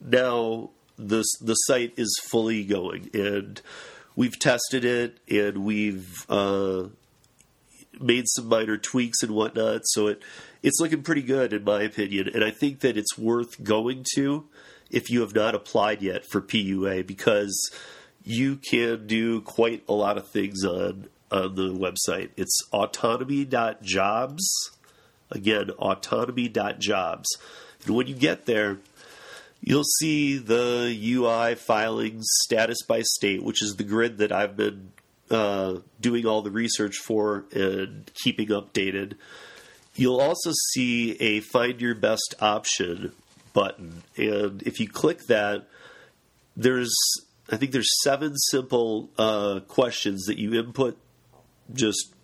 now 0.00 0.70
the 0.98 1.24
the 1.40 1.54
site 1.54 1.94
is 1.96 2.14
fully 2.30 2.64
going, 2.64 3.10
and 3.14 3.60
we've 4.16 4.38
tested 4.38 4.84
it, 4.84 5.18
and 5.28 5.64
we've 5.64 6.26
uh, 6.28 6.84
made 8.00 8.26
some 8.28 8.46
minor 8.46 8.76
tweaks 8.76 9.22
and 9.22 9.32
whatnot. 9.32 9.82
So 9.84 10.08
it 10.08 10.22
it's 10.62 10.80
looking 10.80 11.02
pretty 11.02 11.22
good 11.22 11.52
in 11.52 11.64
my 11.64 11.82
opinion, 11.82 12.28
and 12.32 12.44
I 12.44 12.50
think 12.50 12.80
that 12.80 12.96
it's 12.96 13.18
worth 13.18 13.62
going 13.62 14.04
to 14.14 14.46
if 14.90 15.08
you 15.08 15.20
have 15.20 15.34
not 15.34 15.54
applied 15.54 16.02
yet 16.02 16.24
for 16.30 16.40
PUA 16.40 17.06
because 17.06 17.70
you 18.24 18.56
can 18.56 19.06
do 19.06 19.40
quite 19.40 19.84
a 19.88 19.92
lot 19.92 20.18
of 20.18 20.28
things 20.28 20.64
on 20.64 21.08
on 21.30 21.54
the 21.54 21.72
website. 21.72 22.30
It's 22.36 22.60
autonomy.jobs. 22.72 24.70
Again, 25.30 25.70
autonomy.jobs. 25.70 27.28
And 27.86 27.94
when 27.96 28.06
you 28.06 28.14
get 28.14 28.46
there, 28.46 28.78
you'll 29.60 29.84
see 29.84 30.38
the 30.38 30.96
UI 31.14 31.54
filings 31.54 32.26
status 32.44 32.82
by 32.86 33.02
state, 33.02 33.42
which 33.42 33.62
is 33.62 33.76
the 33.76 33.84
grid 33.84 34.18
that 34.18 34.32
I've 34.32 34.56
been 34.56 34.92
uh, 35.30 35.76
doing 36.00 36.26
all 36.26 36.42
the 36.42 36.50
research 36.50 36.96
for 36.96 37.44
and 37.52 38.10
keeping 38.22 38.48
updated. 38.48 39.14
You'll 39.94 40.20
also 40.20 40.52
see 40.72 41.12
a 41.20 41.40
find 41.40 41.80
your 41.80 41.94
best 41.94 42.34
option 42.40 43.12
button, 43.52 44.02
and 44.16 44.62
if 44.62 44.80
you 44.80 44.88
click 44.88 45.26
that, 45.26 45.66
there's 46.56 46.94
I 47.50 47.56
think 47.56 47.72
there's 47.72 47.90
seven 48.02 48.36
simple 48.36 49.10
uh, 49.18 49.60
questions 49.66 50.24
that 50.26 50.38
you 50.38 50.54
input, 50.54 50.96
just 51.72 52.14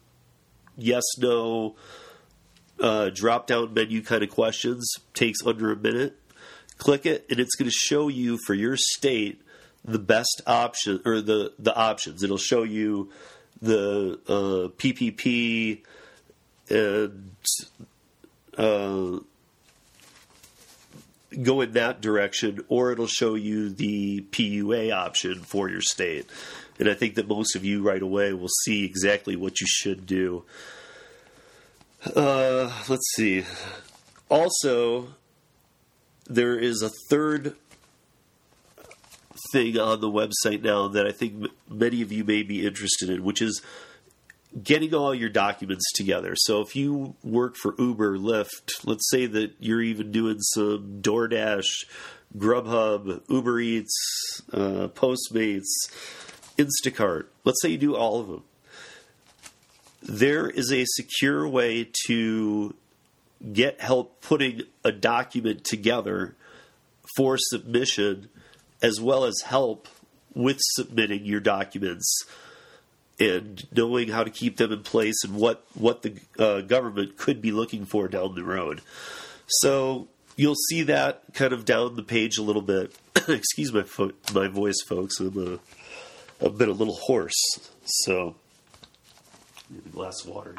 yes, 0.77 1.03
no, 1.19 1.75
uh, 2.81 3.11
drop 3.11 3.47
down 3.47 3.75
menu 3.75 4.03
kind 4.03 4.23
of 4.23 4.31
questions. 4.31 4.91
Takes 5.15 5.45
under 5.45 5.73
a 5.73 5.77
minute. 5.77 6.19
Click 6.79 7.07
it, 7.07 7.27
and 7.31 7.41
it's 7.41 7.55
going 7.55 7.71
to 7.71 7.77
show 7.77 8.09
you 8.09 8.39
for 8.39 8.55
your 8.55 8.77
state 8.77 9.41
the 9.85 9.99
best 9.99 10.43
option 10.47 11.01
or 11.05 11.21
the 11.21 11.53
the 11.59 11.75
options. 11.75 12.23
It'll 12.23 12.37
show 12.37 12.65
you 12.65 13.11
the 13.63 14.21
uh, 14.29 14.69
PPP 14.77 15.83
and 16.69 17.31
uh, 18.59 19.19
go 21.43 21.61
in 21.61 21.73
that 21.73 22.01
direction, 22.01 22.65
or 22.69 22.93
it'll 22.93 23.07
show 23.07 23.35
you 23.35 23.71
the 23.71 24.23
PUA 24.31 24.95
option 24.95 25.41
for 25.41 25.69
your 25.69 25.81
state. 25.81 26.27
And 26.79 26.89
I 26.89 26.95
think 26.95 27.15
that 27.15 27.29
most 27.29 27.57
of 27.57 27.65
you 27.65 27.83
right 27.83 28.03
away 28.03 28.33
will 28.33 28.51
see 28.65 28.85
exactly 28.85 29.37
what 29.37 29.61
you 29.61 29.67
should 29.67 30.07
do. 30.07 30.45
Uh, 32.15 32.71
let's 32.89 33.15
see. 33.15 33.45
Also, 34.29 35.09
there 36.27 36.59
is 36.59 36.83
a 36.83 36.91
third 37.11 37.57
thing 39.53 39.79
on 39.79 40.01
the 40.01 40.11
website 40.11 40.63
now 40.63 40.89
that 40.89 41.07
I 41.07 41.13
think 41.13 41.47
many 41.69 42.03
of 42.03 42.13
you 42.13 42.25
may 42.25 42.43
be 42.43 42.67
interested 42.67 43.11
in, 43.11 43.25
which 43.25 43.43
is 43.43 43.63
getting 44.63 44.95
all 44.95 45.15
your 45.15 45.29
documents 45.29 45.85
together. 45.93 46.35
So 46.37 46.61
if 46.61 46.75
you 46.75 47.15
work 47.23 47.57
for 47.57 47.75
Uber, 47.79 48.19
Lyft, 48.19 48.85
let's 48.85 49.09
say 49.11 49.27
that 49.27 49.55
you're 49.59 49.83
even 49.83 50.11
doing 50.13 50.41
some 50.41 51.01
DoorDash, 51.03 51.85
Grubhub, 52.37 53.23
Uber 53.29 53.61
Eats, 53.61 54.43
uh, 54.53 54.89
Postmates, 54.95 55.91
Instacart. 56.57 57.27
Let's 57.45 57.61
say 57.63 57.71
you 57.71 57.79
do 57.79 57.97
all 57.97 58.21
of 58.21 58.29
them. 58.29 58.45
There 60.09 60.49
is 60.49 60.73
a 60.73 60.85
secure 60.87 61.49
way 61.49 61.91
to 62.07 62.75
get 63.53 63.81
help 63.81 64.21
putting 64.21 64.63
a 64.85 64.93
document 64.93 65.65
together 65.65 66.37
for 67.17 67.37
submission, 67.39 68.29
as 68.83 69.01
well 69.01 69.25
as 69.25 69.41
help 69.45 69.89
with 70.35 70.59
submitting 70.61 71.25
your 71.25 71.41
documents 71.41 72.25
and 73.19 73.67
knowing 73.73 74.09
how 74.09 74.23
to 74.23 74.31
keep 74.31 74.59
them 74.59 74.71
in 74.71 74.83
place 74.83 75.25
and 75.25 75.35
what 75.35 75.65
what 75.75 76.03
the 76.03 76.21
uh, 76.39 76.61
government 76.61 77.17
could 77.17 77.41
be 77.41 77.51
looking 77.51 77.85
for 77.85 78.07
down 78.07 78.35
the 78.35 78.45
road. 78.45 78.83
So 79.49 80.09
you'll 80.37 80.55
see 80.69 80.83
that 80.85 81.23
kind 81.33 81.53
of 81.53 81.65
down 81.65 81.97
the 81.97 82.03
page 82.03 82.39
a 82.39 82.43
little 82.43 82.63
bit. 82.63 82.95
Excuse 83.29 83.73
my 83.73 83.83
fo- 83.83 84.13
my 84.33 84.47
voice, 84.47 84.81
folks. 84.87 85.19
I'm 85.19 85.61
a, 86.41 86.47
a 86.47 86.51
bit 86.51 86.69
a 86.69 86.73
little 86.73 86.97
hoarse, 86.97 87.43
so 87.85 88.37
need 89.97 90.03
a 90.03 90.05
glass 90.05 90.25
of 90.25 90.31
water. 90.31 90.55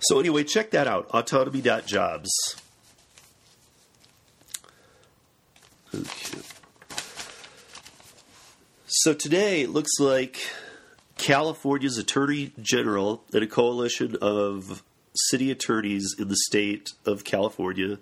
So 0.00 0.20
anyway, 0.20 0.44
check 0.44 0.70
that 0.72 0.86
out. 0.86 1.08
Autonomy.jobs. 1.10 2.30
Okay. 5.94 6.38
So 8.86 9.14
today 9.14 9.62
it 9.62 9.70
looks 9.70 9.92
like 9.98 10.40
California's 11.16 11.96
Attorney 11.96 12.52
General 12.60 13.24
and 13.32 13.42
a 13.42 13.46
coalition 13.46 14.16
of 14.20 14.82
city 15.30 15.50
attorneys 15.50 16.14
in 16.18 16.28
the 16.28 16.36
state 16.48 16.90
of 17.06 17.24
California 17.24 17.98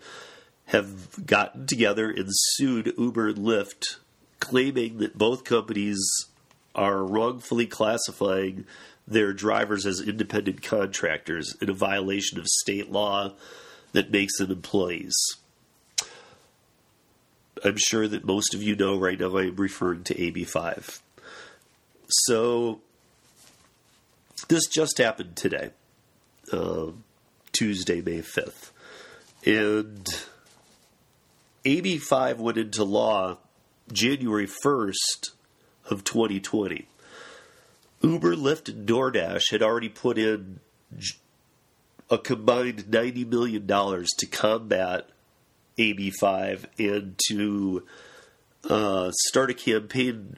have 0.67 1.25
gotten 1.27 1.67
together 1.67 2.11
and 2.11 2.29
sued 2.31 2.95
Uber 2.97 3.29
and 3.29 3.39
Lyft, 3.39 3.97
claiming 4.43 4.99
that 4.99 5.17
both 5.17 5.45
companies 5.45 6.03
are 6.75 7.05
wrongfully 7.05 7.67
classifying 7.67 8.67
their 9.07 9.33
drivers 9.33 9.87
as 9.87 10.01
independent 10.01 10.63
contractors 10.63 11.57
in 11.61 11.71
a 11.71 11.75
violation 11.75 12.39
of 12.39 12.47
state 12.47 12.91
law 12.91 13.33
that 13.93 14.11
makes 14.11 14.39
them 14.39 14.51
employees. 14.51 15.15
I'm 17.65 17.77
sure 17.77 18.09
that 18.09 18.25
most 18.25 18.55
of 18.55 18.63
you 18.63 18.75
know 18.75 18.99
right 18.99 19.19
now 19.19 19.37
I'm 19.39 19.55
referring 19.55 20.03
to 20.05 20.15
AB5. 20.15 21.01
So, 22.09 22.81
this 24.49 24.67
just 24.67 24.99
happened 24.99 25.37
today, 25.37 25.71
uh, 26.53 26.89
Tuesday, 27.53 28.01
May 28.01 28.23
5th. 28.23 28.71
And 29.47 30.05
AB5 31.65 32.39
went 32.39 32.59
into 32.59 32.83
law 32.83 33.39
January 33.93 34.47
1st 34.47 35.31
of 35.91 36.05
2020. 36.05 36.87
Uber, 38.03 38.35
Lyft, 38.35 38.69
and 38.69 38.87
DoorDash 38.87 39.51
had 39.51 39.63
already 39.63 39.89
put 39.89 40.19
in 40.19 40.61
a 42.11 42.19
combined 42.19 42.85
$90 42.85 43.27
million 43.29 43.67
to 43.67 44.27
combat 44.27 45.09
AB5 45.79 46.65
and 46.79 47.17
to 47.29 47.87
uh, 48.69 49.11
start 49.29 49.51
a 49.51 49.55
campaign 49.55 50.37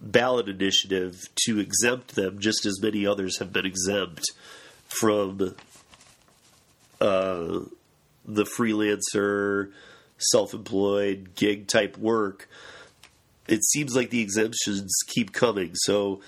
ballot 0.00 0.48
initiative 0.48 1.20
to 1.46 1.60
exempt 1.60 2.14
them, 2.14 2.38
just 2.38 2.66
as 2.66 2.80
many 2.82 3.06
others 3.06 3.38
have 3.38 3.52
been 3.52 3.66
exempt 3.66 4.24
from 4.86 5.54
uh, 7.00 7.60
the 8.24 8.44
freelancer, 8.44 9.70
self 10.30 10.54
employed, 10.54 11.30
gig 11.34 11.66
type 11.68 11.96
work. 11.98 12.48
It 13.48 13.64
seems 13.64 13.94
like 13.94 14.10
the 14.10 14.20
exemptions 14.20 14.94
keep 15.08 15.32
coming. 15.32 15.72
So, 15.74 16.20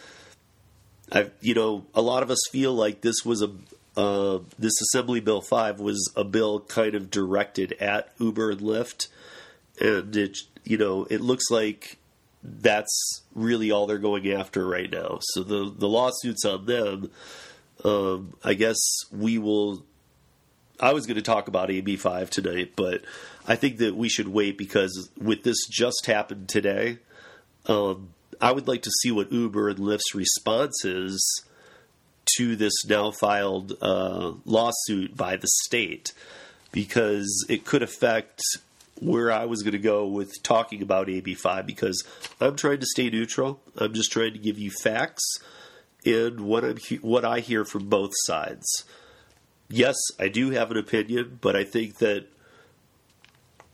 I, 1.13 1.31
you 1.41 1.55
know, 1.55 1.87
a 1.95 2.03
lot 2.03 2.23
of 2.23 2.31
us 2.31 2.41
feel 2.51 2.75
like 2.75 3.01
this 3.01 3.25
was 3.25 3.41
a 3.43 3.51
uh, 3.97 4.41
this 4.59 4.81
Assembly 4.81 5.21
Bill 5.21 5.41
5 5.41 5.81
was 5.81 6.13
a 6.17 6.25
bill 6.25 6.61
kind 6.61 6.95
of 6.95 7.11
directed 7.11 7.73
at 7.75 8.13
Uber 8.19 8.51
and 8.53 8.61
Lyft. 8.61 9.09
And 9.81 10.17
it, 10.17 10.39
you 10.65 10.77
know, 10.77 11.07
it 11.11 11.21
looks 11.21 11.51
like 11.51 11.99
that's 12.43 13.23
really 13.35 13.71
all 13.71 13.87
they're 13.87 13.99
going 13.99 14.31
after 14.31 14.67
right 14.67 14.91
now. 14.91 15.19
So 15.21 15.43
the, 15.43 15.73
the 15.77 15.89
lawsuits 15.89 16.45
on 16.45 16.67
them, 16.67 17.11
um, 17.85 18.35
I 18.43 18.55
guess 18.55 18.79
we 19.13 19.39
will. 19.39 19.85
I 20.85 20.93
was 20.93 21.07
going 21.07 21.17
to 21.17 21.23
talk 21.23 21.49
about 21.49 21.71
AB5 21.71 22.29
tonight, 22.29 22.73
but 22.77 23.01
I 23.49 23.57
think 23.57 23.79
that 23.79 23.97
we 23.97 24.11
should 24.11 24.29
wait 24.29 24.59
because 24.59 25.09
with 25.17 25.43
this 25.43 25.67
just 25.67 26.05
happened 26.05 26.51
today, 26.51 26.99
um, 27.65 28.11
I 28.39 28.53
would 28.53 28.69
like 28.69 28.83
to 28.83 28.91
see 29.01 29.11
what 29.11 29.33
Uber 29.33 29.71
and 29.71 29.79
Lyft's 29.79 30.15
response 30.15 30.85
is 30.85 31.43
to 32.37 32.55
this 32.55 32.85
now 32.85 33.13
filed 33.13 33.73
uh, 33.81 34.35
lawsuit 34.45 35.17
by 35.17 35.37
the 35.37 35.49
state 35.65 36.13
because 36.71 37.47
it 37.49 37.65
could 37.65 37.83
affect 37.83 38.43
where 39.01 39.33
I 39.33 39.47
was 39.47 39.63
going 39.63 39.73
to 39.73 39.79
go 39.79 40.07
with 40.07 40.43
talking 40.43 40.83
about 40.83 41.07
AB5 41.07 41.65
because 41.65 42.05
I'm 42.43 42.57
trying 42.57 42.81
to 42.81 42.87
stay 42.87 43.09
neutral. 43.09 43.59
I'm 43.79 43.95
just 43.95 44.13
trying 44.13 44.35
to 44.35 44.39
give 44.39 44.59
you 44.59 44.71
facts 44.83 45.25
and 46.05 46.41
what 46.41 46.63
I'm 46.63 46.77
what 47.01 47.25
I 47.25 47.41
hear 47.41 47.65
from 47.65 47.89
both 47.89 48.13
sides. 48.27 48.85
Yes, 49.69 49.97
I 50.19 50.29
do 50.29 50.51
have 50.51 50.71
an 50.71 50.77
opinion, 50.77 51.39
but 51.41 51.57
I 51.57 51.65
think 51.65 51.99
that 51.99 52.27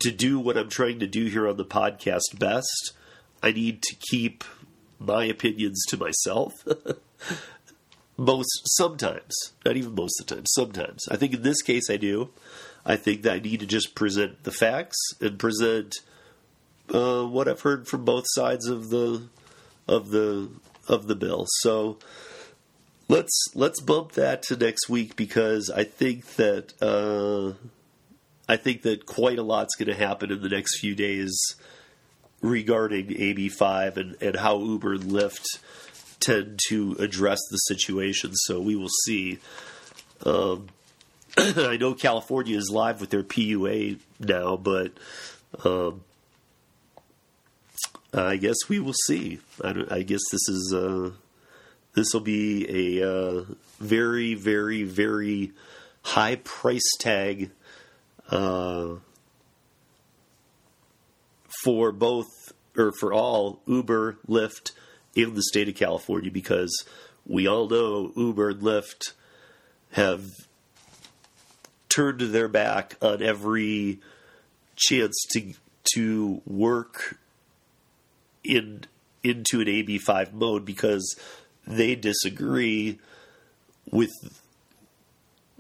to 0.01 0.11
do 0.11 0.39
what 0.39 0.57
I'm 0.57 0.71
trying 0.71 0.99
to 1.01 1.07
do 1.07 1.27
here 1.27 1.49
on 1.49 1.57
the 1.57 1.65
podcast 1.65 2.39
best, 2.39 2.93
I 3.43 3.53
need 3.53 3.83
to 3.83 3.97
keep 4.11 4.45
my 4.99 5.25
opinions 5.25 5.85
to 5.89 5.97
myself 5.97 6.65
most 8.17 8.63
sometimes, 8.77 9.35
not 9.65 9.77
even 9.77 9.95
most 9.95 10.21
of 10.21 10.27
the 10.27 10.35
time, 10.37 10.47
sometimes. 10.47 11.09
I 11.11 11.17
think 11.17 11.35
in 11.35 11.43
this 11.43 11.63
case 11.63 11.89
I 11.91 11.97
do. 11.97 12.31
I 12.85 12.97
think 12.97 13.23
that 13.23 13.33
I 13.33 13.39
need 13.39 13.61
to 13.61 13.67
just 13.67 13.95
present 13.95 14.45
the 14.45 14.53
facts 14.53 14.99
and 15.21 15.39
present 15.39 15.97
uh, 16.93 17.25
what 17.25 17.49
I've 17.49 17.61
heard 17.61 17.87
from 17.87 18.05
both 18.05 18.25
sides 18.29 18.67
of 18.67 18.91
the 18.91 19.29
of 19.87 20.11
the 20.11 20.51
of 20.89 21.07
the 21.07 21.15
bill. 21.15 21.47
So 21.61 21.99
let's 23.11 23.49
let's 23.55 23.81
bump 23.81 24.13
that 24.13 24.43
to 24.45 24.57
next 24.57 24.89
week 24.89 25.17
because 25.17 25.69
I 25.69 25.85
think 25.85 26.37
that 26.37 26.73
uh, 26.81 27.55
I 28.49 28.57
think 28.57 28.83
that 28.83 29.05
quite 29.05 29.39
a 29.39 29.43
lot's 29.43 29.75
going 29.75 29.89
to 29.89 29.95
happen 29.95 30.31
in 30.31 30.43
the 30.43 30.49
next 30.49 30.79
few 30.79 30.95
days 30.95 31.37
regarding 32.41 33.09
AB5 33.09 33.97
and, 33.97 34.23
and 34.23 34.37
how 34.37 34.59
Uber 34.61 34.95
and 34.95 35.05
Lyft 35.05 35.45
tend 36.21 36.59
to 36.69 36.97
address 36.99 37.39
the 37.51 37.57
situation. 37.57 38.35
So 38.35 38.61
we 38.61 38.77
will 38.77 38.89
see. 39.05 39.39
Um, 40.25 40.69
I 41.37 41.77
know 41.77 41.95
California 41.95 42.57
is 42.57 42.71
live 42.71 43.01
with 43.01 43.11
their 43.11 43.23
PUA 43.23 43.99
now, 44.21 44.57
but 44.57 44.93
um, 45.65 46.03
I 48.15 48.37
guess 48.37 48.57
we 48.69 48.79
will 48.81 48.97
see. 49.07 49.41
I, 49.63 49.85
I 49.91 50.03
guess 50.03 50.21
this 50.31 50.49
is 50.49 50.75
uh, 50.75 51.11
this 51.95 52.13
will 52.13 52.21
be 52.21 52.99
a 53.01 53.09
uh, 53.09 53.45
very, 53.79 54.35
very, 54.35 54.85
very 54.85 55.53
high 56.03 56.37
price 56.37 56.97
tag 56.99 57.51
uh, 58.31 58.97
for 61.65 61.93
both 61.93 62.53
or 62.77 62.93
for 62.93 63.13
all 63.13 63.61
Uber, 63.67 64.19
Lyft 64.29 64.73
in 65.15 65.35
the 65.35 65.43
state 65.43 65.69
of 65.69 65.75
California 65.75 66.31
because 66.31 66.85
we 67.27 67.47
all 67.47 67.69
know 67.69 68.13
Uber 68.17 68.51
and 68.51 68.61
Lyft 68.61 69.13
have 69.93 70.25
turned 71.89 72.21
their 72.21 72.49
back 72.49 72.97
on 73.03 73.23
every 73.23 74.01
chance 74.77 75.17
to 75.33 75.53
to 75.95 76.41
work 76.47 77.19
in 78.45 78.85
into 79.23 79.61
an 79.61 79.67
AB5 79.67 80.33
mode 80.33 80.65
because 80.65 81.17
they 81.67 81.95
disagree 81.95 82.99
with 83.91 84.11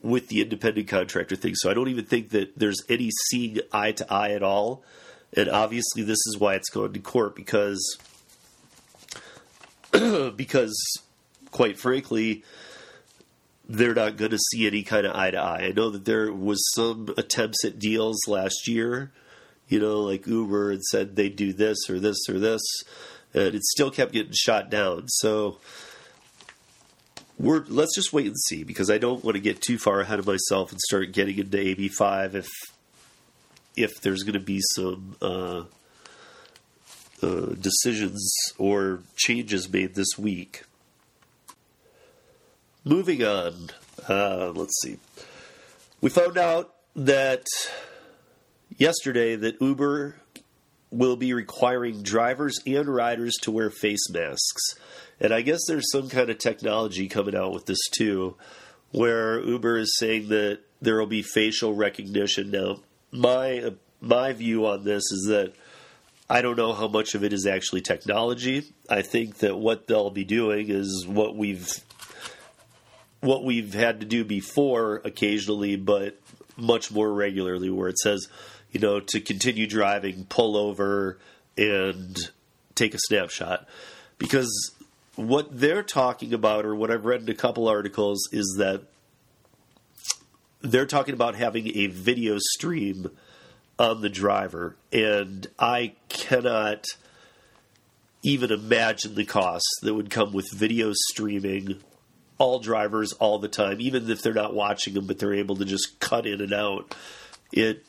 with 0.02 0.28
the 0.28 0.40
independent 0.40 0.88
contractor 0.88 1.36
thing. 1.36 1.54
So 1.54 1.70
I 1.70 1.74
don't 1.74 1.88
even 1.88 2.06
think 2.06 2.30
that 2.30 2.58
there's 2.58 2.82
any 2.88 3.10
seeing 3.28 3.58
eye 3.72 3.92
to 3.92 4.12
eye 4.12 4.30
at 4.30 4.42
all. 4.42 4.82
And 5.36 5.48
obviously, 5.48 6.02
this 6.02 6.18
is 6.26 6.38
why 6.38 6.54
it's 6.54 6.70
going 6.70 6.92
to 6.94 7.00
court 7.00 7.36
because 7.36 7.98
because 10.36 10.74
quite 11.50 11.78
frankly, 11.78 12.44
they're 13.68 13.94
not 13.94 14.16
going 14.16 14.32
to 14.32 14.38
see 14.38 14.66
any 14.66 14.82
kind 14.82 15.06
of 15.06 15.14
eye 15.14 15.30
to 15.30 15.38
eye. 15.38 15.62
I 15.64 15.72
know 15.72 15.90
that 15.90 16.04
there 16.04 16.32
was 16.32 16.60
some 16.74 17.08
attempts 17.16 17.64
at 17.64 17.78
deals 17.78 18.26
last 18.26 18.66
year, 18.66 19.12
you 19.68 19.78
know, 19.78 20.00
like 20.00 20.26
Uber 20.26 20.72
and 20.72 20.82
said 20.82 21.14
they'd 21.14 21.36
do 21.36 21.52
this 21.52 21.88
or 21.88 22.00
this 22.00 22.28
or 22.28 22.38
this, 22.38 22.62
and 23.32 23.54
it 23.54 23.62
still 23.62 23.90
kept 23.90 24.12
getting 24.12 24.32
shot 24.32 24.70
down. 24.70 25.04
So 25.08 25.60
we're 27.40 27.64
let's 27.68 27.94
just 27.94 28.12
wait 28.12 28.26
and 28.26 28.38
see 28.38 28.64
because 28.64 28.90
I 28.90 28.98
don't 28.98 29.24
want 29.24 29.34
to 29.34 29.40
get 29.40 29.62
too 29.62 29.78
far 29.78 30.00
ahead 30.00 30.18
of 30.18 30.26
myself 30.26 30.70
and 30.70 30.80
start 30.80 31.12
getting 31.12 31.38
into 31.38 31.56
AB5 31.56 32.34
if 32.34 32.48
if 33.76 34.00
there's 34.02 34.22
going 34.22 34.34
to 34.34 34.40
be 34.40 34.60
some 34.74 35.16
uh, 35.22 35.64
uh, 37.22 37.54
decisions 37.58 38.30
or 38.58 39.00
changes 39.16 39.72
made 39.72 39.94
this 39.94 40.18
week. 40.18 40.64
Moving 42.84 43.24
on, 43.24 43.70
uh, 44.08 44.52
let's 44.54 44.78
see. 44.82 44.98
We 46.02 46.10
found 46.10 46.36
out 46.36 46.74
that 46.96 47.46
yesterday 48.76 49.36
that 49.36 49.60
Uber 49.62 50.16
will 50.90 51.16
be 51.16 51.32
requiring 51.32 52.02
drivers 52.02 52.58
and 52.66 52.88
riders 52.88 53.34
to 53.42 53.50
wear 53.50 53.70
face 53.70 54.10
masks. 54.10 54.74
And 55.20 55.34
I 55.34 55.42
guess 55.42 55.60
there's 55.66 55.90
some 55.92 56.08
kind 56.08 56.30
of 56.30 56.38
technology 56.38 57.08
coming 57.08 57.36
out 57.36 57.52
with 57.52 57.66
this 57.66 57.88
too, 57.90 58.36
where 58.90 59.40
Uber 59.40 59.78
is 59.78 59.98
saying 59.98 60.28
that 60.28 60.60
there 60.80 60.98
will 60.98 61.06
be 61.06 61.22
facial 61.22 61.74
recognition. 61.74 62.50
Now, 62.50 62.80
my 63.12 63.74
my 64.00 64.32
view 64.32 64.66
on 64.66 64.84
this 64.84 65.02
is 65.12 65.26
that 65.28 65.52
I 66.28 66.42
don't 66.42 66.56
know 66.56 66.72
how 66.72 66.88
much 66.88 67.14
of 67.14 67.24
it 67.24 67.32
is 67.32 67.46
actually 67.46 67.82
technology. 67.82 68.72
I 68.88 69.02
think 69.02 69.38
that 69.38 69.58
what 69.58 69.86
they'll 69.86 70.10
be 70.10 70.24
doing 70.24 70.70
is 70.70 71.04
what 71.06 71.36
we've 71.36 71.68
what 73.20 73.44
we've 73.44 73.74
had 73.74 74.00
to 74.00 74.06
do 74.06 74.24
before 74.24 75.02
occasionally, 75.04 75.76
but 75.76 76.18
much 76.56 76.90
more 76.90 77.12
regularly, 77.12 77.68
where 77.68 77.88
it 77.88 77.98
says, 77.98 78.28
you 78.70 78.80
know, 78.80 79.00
to 79.00 79.20
continue 79.20 79.66
driving, 79.66 80.24
pull 80.24 80.56
over 80.56 81.18
and 81.58 82.16
take 82.74 82.94
a 82.94 82.98
snapshot. 82.98 83.68
Because 84.18 84.72
what 85.26 85.48
they're 85.50 85.82
talking 85.82 86.32
about, 86.32 86.64
or 86.64 86.74
what 86.74 86.90
I've 86.90 87.04
read 87.04 87.22
in 87.22 87.28
a 87.28 87.34
couple 87.34 87.68
articles, 87.68 88.28
is 88.32 88.56
that 88.58 88.82
they're 90.62 90.86
talking 90.86 91.14
about 91.14 91.34
having 91.34 91.76
a 91.76 91.86
video 91.86 92.38
stream 92.38 93.10
on 93.78 94.00
the 94.00 94.08
driver. 94.08 94.76
And 94.92 95.46
I 95.58 95.94
cannot 96.08 96.84
even 98.22 98.50
imagine 98.50 99.14
the 99.14 99.24
costs 99.24 99.70
that 99.82 99.94
would 99.94 100.10
come 100.10 100.32
with 100.32 100.50
video 100.52 100.92
streaming 100.92 101.80
all 102.38 102.58
drivers 102.58 103.12
all 103.14 103.38
the 103.38 103.48
time, 103.48 103.80
even 103.80 104.10
if 104.10 104.22
they're 104.22 104.32
not 104.32 104.54
watching 104.54 104.94
them, 104.94 105.06
but 105.06 105.18
they're 105.18 105.34
able 105.34 105.56
to 105.56 105.64
just 105.64 106.00
cut 106.00 106.26
in 106.26 106.40
and 106.40 106.52
out. 106.52 106.94
It, 107.52 107.84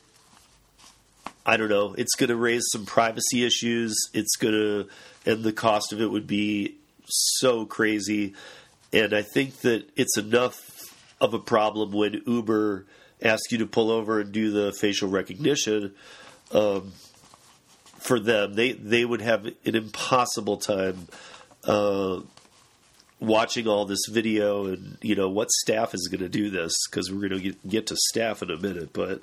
I 1.46 1.56
don't 1.56 1.70
know, 1.70 1.94
it's 1.96 2.14
going 2.14 2.28
to 2.28 2.36
raise 2.36 2.64
some 2.70 2.84
privacy 2.84 3.44
issues. 3.44 3.94
It's 4.12 4.36
going 4.36 4.54
to, 4.54 4.88
and 5.24 5.42
the 5.42 5.52
cost 5.52 5.92
of 5.92 6.00
it 6.00 6.10
would 6.10 6.26
be 6.26 6.76
so 7.12 7.66
crazy. 7.66 8.34
And 8.92 9.14
I 9.14 9.22
think 9.22 9.60
that 9.60 9.88
it's 9.96 10.18
enough 10.18 10.60
of 11.20 11.34
a 11.34 11.38
problem 11.38 11.92
when 11.92 12.22
Uber 12.26 12.86
asks 13.22 13.52
you 13.52 13.58
to 13.58 13.66
pull 13.66 13.90
over 13.90 14.20
and 14.20 14.32
do 14.32 14.50
the 14.50 14.72
facial 14.72 15.08
recognition. 15.08 15.94
Um, 16.52 16.92
for 17.98 18.18
them, 18.18 18.54
they 18.54 18.72
they 18.72 19.04
would 19.04 19.20
have 19.20 19.46
an 19.46 19.74
impossible 19.76 20.56
time 20.56 21.06
uh, 21.64 22.20
watching 23.22 23.68
all 23.68 23.84
this 23.84 24.06
video 24.10 24.66
and 24.66 24.98
you 25.00 25.14
know 25.14 25.28
what 25.28 25.48
staff 25.50 25.94
is 25.94 26.08
going 26.10 26.20
to 26.20 26.28
do 26.28 26.50
this 26.50 26.72
because 26.90 27.10
we're 27.10 27.28
going 27.28 27.40
to 27.40 27.52
get 27.68 27.86
to 27.86 27.96
staff 27.96 28.42
in 28.42 28.50
a 28.50 28.56
minute 28.56 28.92
but 28.92 29.22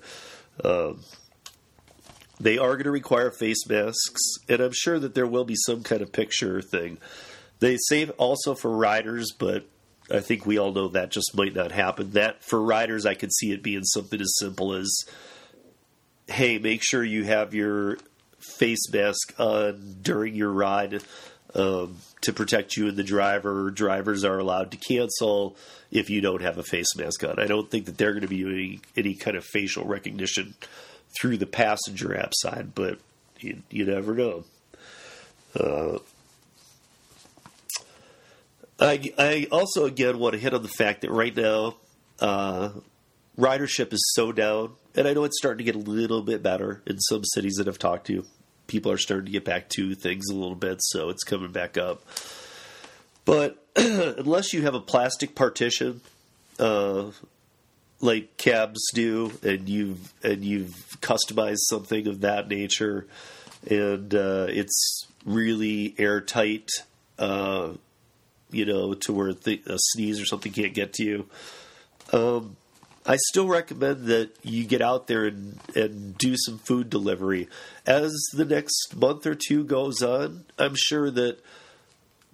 um, 0.64 1.02
they 2.40 2.58
are 2.58 2.74
going 2.76 2.86
to 2.86 2.92
require 2.92 3.30
face 3.30 3.68
masks 3.68 4.22
and 4.48 4.62
i'm 4.62 4.72
sure 4.72 5.00
that 5.00 5.16
there 5.16 5.28
will 5.28 5.44
be 5.44 5.56
some 5.56 5.84
kind 5.84 6.02
of 6.02 6.14
picture 6.14 6.62
thing 6.62 6.98
they 7.60 7.78
say 7.78 8.08
also 8.12 8.56
for 8.56 8.76
riders 8.76 9.32
but 9.38 9.66
i 10.12 10.20
think 10.20 10.46
we 10.46 10.58
all 10.58 10.72
know 10.72 10.88
that 10.88 11.12
just 11.12 11.36
might 11.36 11.54
not 11.54 11.72
happen 11.72 12.12
that 12.12 12.44
for 12.44 12.62
riders 12.62 13.06
i 13.06 13.14
could 13.14 13.34
see 13.34 13.52
it 13.52 13.64
being 13.64 13.84
something 13.84 14.22
as 14.22 14.34
simple 14.38 14.74
as 14.74 14.92
hey 16.28 16.58
make 16.58 16.82
sure 16.84 17.04
you 17.04 17.24
have 17.24 17.54
your 17.54 17.98
face 18.40 18.92
mask 18.92 19.34
on 19.40 19.98
during 20.02 20.36
your 20.36 20.52
ride 20.52 21.02
um, 21.56 21.98
to 22.22 22.34
protect 22.34 22.78
you 22.78 22.88
and 22.88 22.98
the 22.98 23.04
driver. 23.04 23.72
Drivers 23.72 24.24
are 24.24 24.38
allowed 24.38 24.72
to 24.72 24.78
cancel 24.78 25.56
if 25.92 26.10
you 26.10 26.22
don't 26.22 26.42
have 26.42 26.58
a 26.58 26.64
face 26.64 26.96
mask 26.96 27.24
on. 27.24 27.40
I 27.40 27.48
don't 27.48 27.70
think 27.70 27.86
that 27.86 27.98
they're 27.98 28.12
going 28.12 28.22
to 28.22 28.28
be 28.28 28.44
doing 28.44 28.82
any 28.96 29.16
kind 29.16 29.36
of 29.36 29.46
facial 29.46 29.86
recognition 29.86 30.56
through 31.20 31.38
the 31.38 31.48
passenger 31.48 32.16
app 32.16 32.34
side, 32.36 32.76
but 32.76 33.00
you, 33.40 33.64
you 33.70 33.86
never 33.86 34.14
know. 34.14 34.44
Uh, 35.60 36.00
I, 38.80 39.14
I 39.18 39.48
also 39.52 39.86
again 39.86 40.20
want 40.20 40.34
to 40.34 40.40
hit 40.40 40.54
on 40.54 40.64
the 40.64 40.70
fact 40.70 41.02
that 41.02 41.12
right 41.12 41.36
now 41.36 41.76
uh, 42.20 42.70
ridership 43.38 43.94
is 43.94 44.12
so 44.16 44.32
down, 44.32 44.74
and 44.96 45.08
I 45.08 45.14
know 45.14 45.24
it's 45.26 45.38
starting 45.38 45.66
to 45.66 45.72
get 45.72 45.76
a 45.76 45.90
little 45.90 46.22
bit 46.22 46.42
better 46.42 46.82
in 46.86 47.00
some 47.00 47.24
cities 47.24 47.56
that 47.56 47.68
I've 47.68 47.80
talked 47.80 48.08
to 48.08 48.26
people 48.70 48.92
are 48.92 48.98
starting 48.98 49.26
to 49.26 49.32
get 49.32 49.44
back 49.44 49.68
to 49.68 49.96
things 49.96 50.30
a 50.30 50.34
little 50.34 50.56
bit, 50.56 50.78
so 50.82 51.10
it's 51.10 51.24
coming 51.24 51.52
back 51.52 51.78
up. 51.78 52.02
But 53.26 53.62
unless 53.76 54.54
you 54.54 54.62
have 54.62 54.76
a 54.76 54.80
plastic 54.80 55.36
partition, 55.36 56.00
uh, 56.58 57.08
like 58.00 58.38
cabs 58.38 58.80
do, 58.94 59.34
and 59.44 59.68
you've 59.68 60.14
and 60.24 60.46
you've 60.46 60.74
customized 61.02 61.64
something 61.68 62.08
of 62.08 62.22
that 62.22 62.48
nature, 62.48 63.08
and 63.70 64.14
uh, 64.16 64.46
it's 64.48 65.06
really 65.26 65.96
airtight, 65.98 66.70
uh, 67.18 67.72
you 68.52 68.66
know, 68.66 68.94
to 68.94 69.14
where 69.14 69.34
th- 69.34 69.66
a 69.66 69.78
sneeze 69.78 70.20
or 70.20 70.26
something 70.26 70.52
can't 70.52 70.74
get 70.74 70.94
to 70.94 71.04
you. 71.04 71.26
Um, 72.12 72.58
I 73.06 73.18
still 73.30 73.48
recommend 73.48 74.06
that 74.06 74.32
you 74.44 74.66
get 74.66 74.82
out 74.82 75.08
there 75.08 75.26
and, 75.26 75.60
and 75.76 76.18
do 76.18 76.36
some 76.38 76.58
food 76.60 76.90
delivery. 76.90 77.48
As 77.86 78.14
the 78.34 78.46
next 78.46 78.96
month 78.96 79.26
or 79.26 79.36
two 79.36 79.64
goes 79.64 80.02
on, 80.02 80.46
I'm 80.58 80.76
sure 80.76 81.10
that 81.12 81.44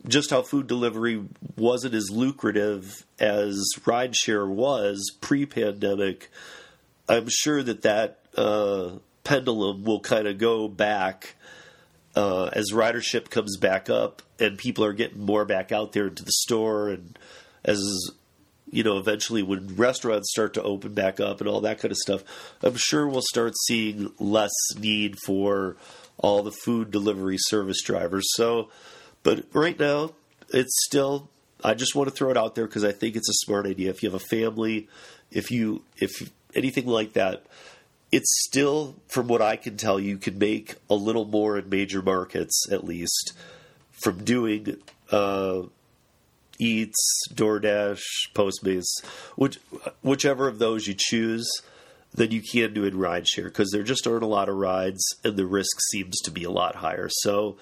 just 0.07 0.29
how 0.29 0.41
food 0.41 0.67
delivery 0.67 1.23
wasn't 1.55 1.93
as 1.93 2.09
lucrative 2.11 3.05
as 3.19 3.57
rideshare 3.85 4.47
was 4.47 5.11
pre 5.21 5.45
pandemic, 5.45 6.29
I'm 7.07 7.27
sure 7.29 7.63
that 7.63 7.83
that 7.83 8.19
uh, 8.35 8.91
pendulum 9.23 9.83
will 9.83 9.99
kind 9.99 10.27
of 10.27 10.37
go 10.37 10.67
back 10.67 11.35
uh, 12.15 12.49
as 12.53 12.71
ridership 12.71 13.29
comes 13.29 13.57
back 13.57 13.89
up 13.89 14.21
and 14.39 14.57
people 14.57 14.83
are 14.83 14.93
getting 14.93 15.25
more 15.25 15.45
back 15.45 15.71
out 15.71 15.91
there 15.91 16.07
into 16.07 16.23
the 16.23 16.31
store 16.31 16.89
and 16.89 17.17
as 17.63 17.81
you 18.71 18.83
know, 18.83 18.97
eventually 18.97 19.43
when 19.43 19.75
restaurants 19.75 20.31
start 20.31 20.53
to 20.55 20.63
open 20.63 20.93
back 20.93 21.19
up 21.19 21.39
and 21.39 21.47
all 21.47 21.61
that 21.61 21.79
kind 21.79 21.91
of 21.91 21.97
stuff, 21.97 22.23
I'm 22.63 22.75
sure 22.75 23.07
we'll 23.07 23.21
start 23.21 23.53
seeing 23.65 24.11
less 24.19 24.51
need 24.77 25.17
for 25.25 25.77
all 26.17 26.43
the 26.43 26.51
food 26.51 26.91
delivery 26.91 27.37
service 27.39 27.81
drivers. 27.83 28.25
So, 28.33 28.69
but 29.23 29.45
right 29.53 29.79
now, 29.79 30.11
it's 30.49 30.75
still. 30.85 31.29
I 31.63 31.73
just 31.73 31.95
want 31.95 32.09
to 32.09 32.15
throw 32.15 32.29
it 32.31 32.37
out 32.37 32.55
there 32.55 32.67
because 32.67 32.83
I 32.83 32.91
think 32.91 33.15
it's 33.15 33.29
a 33.29 33.45
smart 33.45 33.65
idea. 33.65 33.89
If 33.89 34.03
you 34.03 34.09
have 34.11 34.21
a 34.21 34.25
family, 34.25 34.87
if 35.31 35.51
you 35.51 35.83
if 35.97 36.29
anything 36.53 36.85
like 36.85 37.13
that, 37.13 37.45
it's 38.11 38.43
still, 38.45 38.95
from 39.07 39.27
what 39.27 39.41
I 39.41 39.55
can 39.55 39.77
tell, 39.77 39.99
you 39.99 40.17
can 40.17 40.37
make 40.37 40.75
a 40.89 40.95
little 40.95 41.25
more 41.25 41.57
in 41.57 41.69
major 41.69 42.01
markets 42.01 42.65
at 42.71 42.83
least 42.83 43.33
from 43.91 44.23
doing 44.23 44.77
uh, 45.11 45.63
Eats, 46.57 47.27
DoorDash, 47.33 48.01
Postmates, 48.33 49.03
which, 49.35 49.59
whichever 50.01 50.47
of 50.47 50.59
those 50.59 50.87
you 50.87 50.95
choose, 50.97 51.49
than 52.15 52.31
you 52.31 52.41
can 52.41 52.73
do 52.73 52.85
in 52.85 52.93
rideshare 52.93 53.45
because 53.45 53.71
there 53.71 53.83
just 53.83 54.07
aren't 54.07 54.23
a 54.23 54.27
lot 54.27 54.49
of 54.49 54.55
rides 54.55 55.03
and 55.23 55.35
the 55.35 55.45
risk 55.45 55.77
seems 55.91 56.19
to 56.21 56.31
be 56.31 56.43
a 56.43 56.49
lot 56.49 56.75
higher. 56.75 57.09
So, 57.09 57.57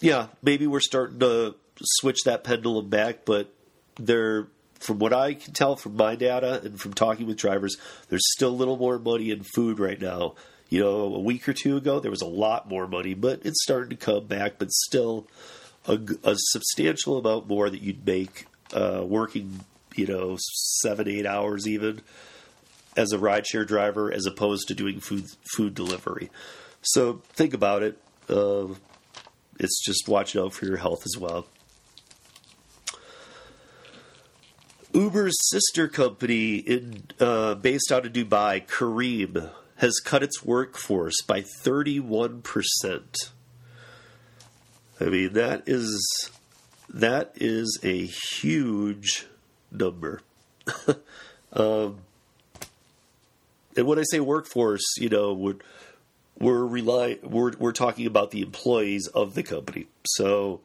yeah, 0.00 0.28
maybe 0.42 0.66
we're 0.66 0.80
starting 0.80 1.18
to 1.20 1.56
switch 1.82 2.22
that 2.24 2.44
pendulum 2.44 2.88
back, 2.88 3.24
but 3.24 3.52
there, 3.96 4.46
from 4.80 4.98
what 4.98 5.12
I 5.12 5.34
can 5.34 5.52
tell 5.52 5.76
from 5.76 5.96
my 5.96 6.16
data 6.16 6.60
and 6.64 6.80
from 6.80 6.94
talking 6.94 7.26
with 7.26 7.36
drivers, 7.36 7.76
there's 8.08 8.32
still 8.32 8.48
a 8.48 8.56
little 8.56 8.76
more 8.76 8.98
money 8.98 9.30
in 9.30 9.44
food 9.54 9.78
right 9.78 10.00
now. 10.00 10.34
You 10.68 10.80
know, 10.80 11.14
a 11.14 11.20
week 11.20 11.48
or 11.48 11.52
two 11.52 11.76
ago, 11.76 12.00
there 12.00 12.10
was 12.10 12.22
a 12.22 12.26
lot 12.26 12.68
more 12.68 12.86
money, 12.86 13.14
but 13.14 13.40
it's 13.44 13.62
starting 13.62 13.90
to 13.90 13.96
come 13.96 14.26
back, 14.26 14.54
but 14.58 14.70
still 14.70 15.26
a, 15.86 15.98
a 16.24 16.34
substantial 16.36 17.18
amount 17.18 17.48
more 17.48 17.68
that 17.68 17.82
you'd 17.82 18.06
make 18.06 18.46
uh, 18.72 19.02
working, 19.04 19.60
you 19.94 20.06
know, 20.06 20.36
seven, 20.80 21.08
eight 21.08 21.26
hours 21.26 21.66
even 21.66 22.00
as 22.96 23.12
a 23.12 23.18
rideshare 23.18 23.66
driver 23.66 24.12
as 24.12 24.26
opposed 24.26 24.68
to 24.68 24.74
doing 24.74 25.00
food 25.00 25.24
food 25.54 25.74
delivery. 25.74 26.30
So 26.82 27.22
think 27.32 27.52
about 27.52 27.82
it. 27.82 27.98
Uh, 28.28 28.68
it's 29.58 29.84
just 29.84 30.08
watching 30.08 30.40
out 30.40 30.52
for 30.52 30.66
your 30.66 30.78
health 30.78 31.02
as 31.04 31.18
well. 31.18 31.46
Uber's 34.92 35.36
sister 35.48 35.88
company, 35.88 36.56
in, 36.56 37.04
uh, 37.20 37.54
based 37.54 37.92
out 37.92 38.06
of 38.06 38.12
Dubai, 38.12 38.66
Careem, 38.66 39.50
has 39.76 39.98
cut 40.00 40.22
its 40.22 40.44
workforce 40.44 41.22
by 41.22 41.42
31%. 41.42 43.30
I 45.00 45.04
mean, 45.04 45.32
that 45.32 45.62
is 45.66 46.30
that 46.92 47.32
is 47.36 47.78
a 47.82 48.06
huge 48.06 49.26
number. 49.70 50.20
um, 51.52 51.98
and 53.76 53.86
when 53.86 53.98
I 53.98 54.02
say 54.10 54.20
workforce, 54.20 54.84
you 54.98 55.08
know, 55.08 55.32
we're 55.32 55.56
we're 56.38 56.66
rely 56.66 57.18
we're 57.22 57.52
we're 57.58 57.72
talking 57.72 58.06
about 58.06 58.32
the 58.32 58.42
employees 58.42 59.06
of 59.14 59.34
the 59.34 59.42
company. 59.42 59.86
So 60.04 60.60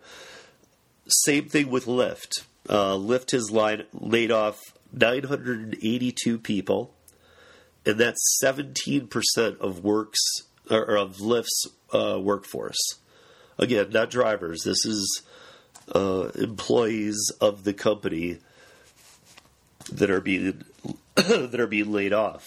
same 1.08 1.48
thing 1.48 1.70
with 1.70 1.86
Lyft. 1.86 2.44
Uh, 2.68 2.96
Lyft 2.96 3.32
has 3.32 3.52
laid 3.52 4.32
off 4.32 4.60
982 4.92 6.40
people, 6.40 6.94
and 7.86 8.00
that's 8.00 8.40
17% 8.44 9.60
of 9.60 9.84
works 9.84 10.20
or 10.70 10.96
of 10.98 11.18
Lyft's 11.18 11.68
uh, 11.94 12.20
workforce. 12.20 12.80
Again, 13.58 13.90
not 13.92 14.10
drivers. 14.10 14.64
This 14.64 14.86
is 14.86 15.22
uh, 15.94 16.30
employees 16.36 17.32
of 17.40 17.64
the 17.64 17.74
company 17.74 18.40
that 19.92 20.10
are 20.10 20.22
being 20.22 20.64
that 21.16 21.60
are 21.60 21.68
being 21.68 21.92
laid 21.92 22.14
off. 22.14 22.46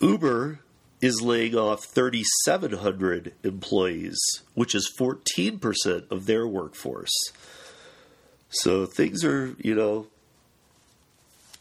Uber 0.00 0.60
is 1.00 1.20
laying 1.20 1.56
off 1.56 1.84
3,700 1.84 3.34
employees, 3.42 4.18
which 4.54 4.74
is 4.74 4.92
14% 4.98 6.10
of 6.10 6.26
their 6.26 6.46
workforce. 6.46 7.14
So 8.50 8.84
things 8.84 9.24
are, 9.24 9.54
you 9.58 9.74
know, 9.74 10.06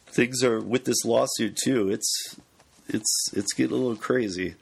things 0.08 0.44
are 0.44 0.60
with 0.60 0.86
this 0.86 1.06
lawsuit 1.06 1.56
too. 1.56 1.90
It's 1.90 2.40
it's 2.88 3.32
it's 3.34 3.54
getting 3.54 3.76
a 3.76 3.80
little 3.80 3.96
crazy. 3.96 4.56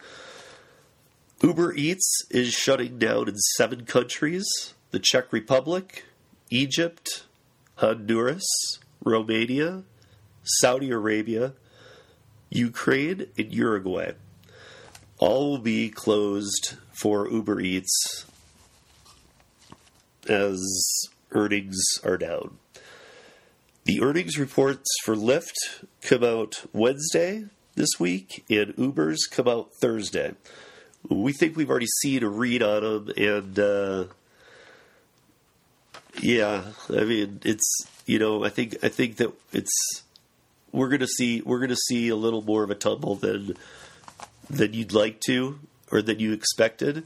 Uber 1.41 1.73
Eats 1.73 2.23
is 2.29 2.53
shutting 2.53 2.99
down 2.99 3.29
in 3.29 3.37
seven 3.55 3.85
countries: 3.85 4.45
the 4.91 4.99
Czech 4.99 5.31
Republic, 5.31 6.03
Egypt, 6.49 7.23
Honduras, 7.75 8.45
Romania, 9.03 9.83
Saudi 10.43 10.91
Arabia, 10.91 11.53
Ukraine, 12.49 13.27
and 13.37 13.53
Uruguay. 13.53 14.11
All 15.19 15.51
will 15.51 15.59
be 15.59 15.89
closed 15.89 16.75
for 16.91 17.29
Uber 17.29 17.61
Eats 17.61 18.25
as 20.27 20.61
earnings 21.38 21.80
are 22.04 22.17
down. 22.17 22.58
The 23.86 24.02
earnings 24.02 24.38
reports 24.38 24.89
for 25.06 25.15
Lyft 25.15 25.86
come 26.02 26.23
out 26.23 26.65
Wednesday 26.73 27.45
this 27.76 27.91
week, 28.00 28.43
and 28.50 28.73
Uber's 28.78 29.28
come 29.28 29.47
out 29.47 29.69
Thursday. 29.80 30.34
We 31.08 31.32
think 31.32 31.56
we've 31.56 31.69
already 31.69 31.88
seen 32.02 32.23
a 32.23 32.30
read 32.30 32.63
on 32.63 32.82
them, 32.82 33.13
and 33.15 33.60
uh, 33.60 34.06
yeah, 36.19 36.63
I 36.89 37.04
mean 37.04 37.39
it's 37.45 37.86
you 38.06 38.19
know 38.19 38.43
I 38.43 38.50
think 38.50 38.78
I 38.84 38.89
think 38.89 39.17
that 39.17 39.32
it's 39.54 40.04
we're 40.71 40.89
gonna 40.89 41.08
see 41.08 41.41
we're 41.41 41.60
gonna 41.60 41.76
see 41.88 42.10
a 42.10 42.15
little 42.15 42.41
more 42.41 42.63
of 42.63 42.71
a 42.71 42.76
tumble 42.76 43.15
than 43.15 43.54
than 44.50 44.73
you'd 44.73 44.91
like 44.91 45.21
to 45.28 45.60
or 45.91 46.02
than 46.02 46.19
you 46.19 46.34
expected. 46.34 47.06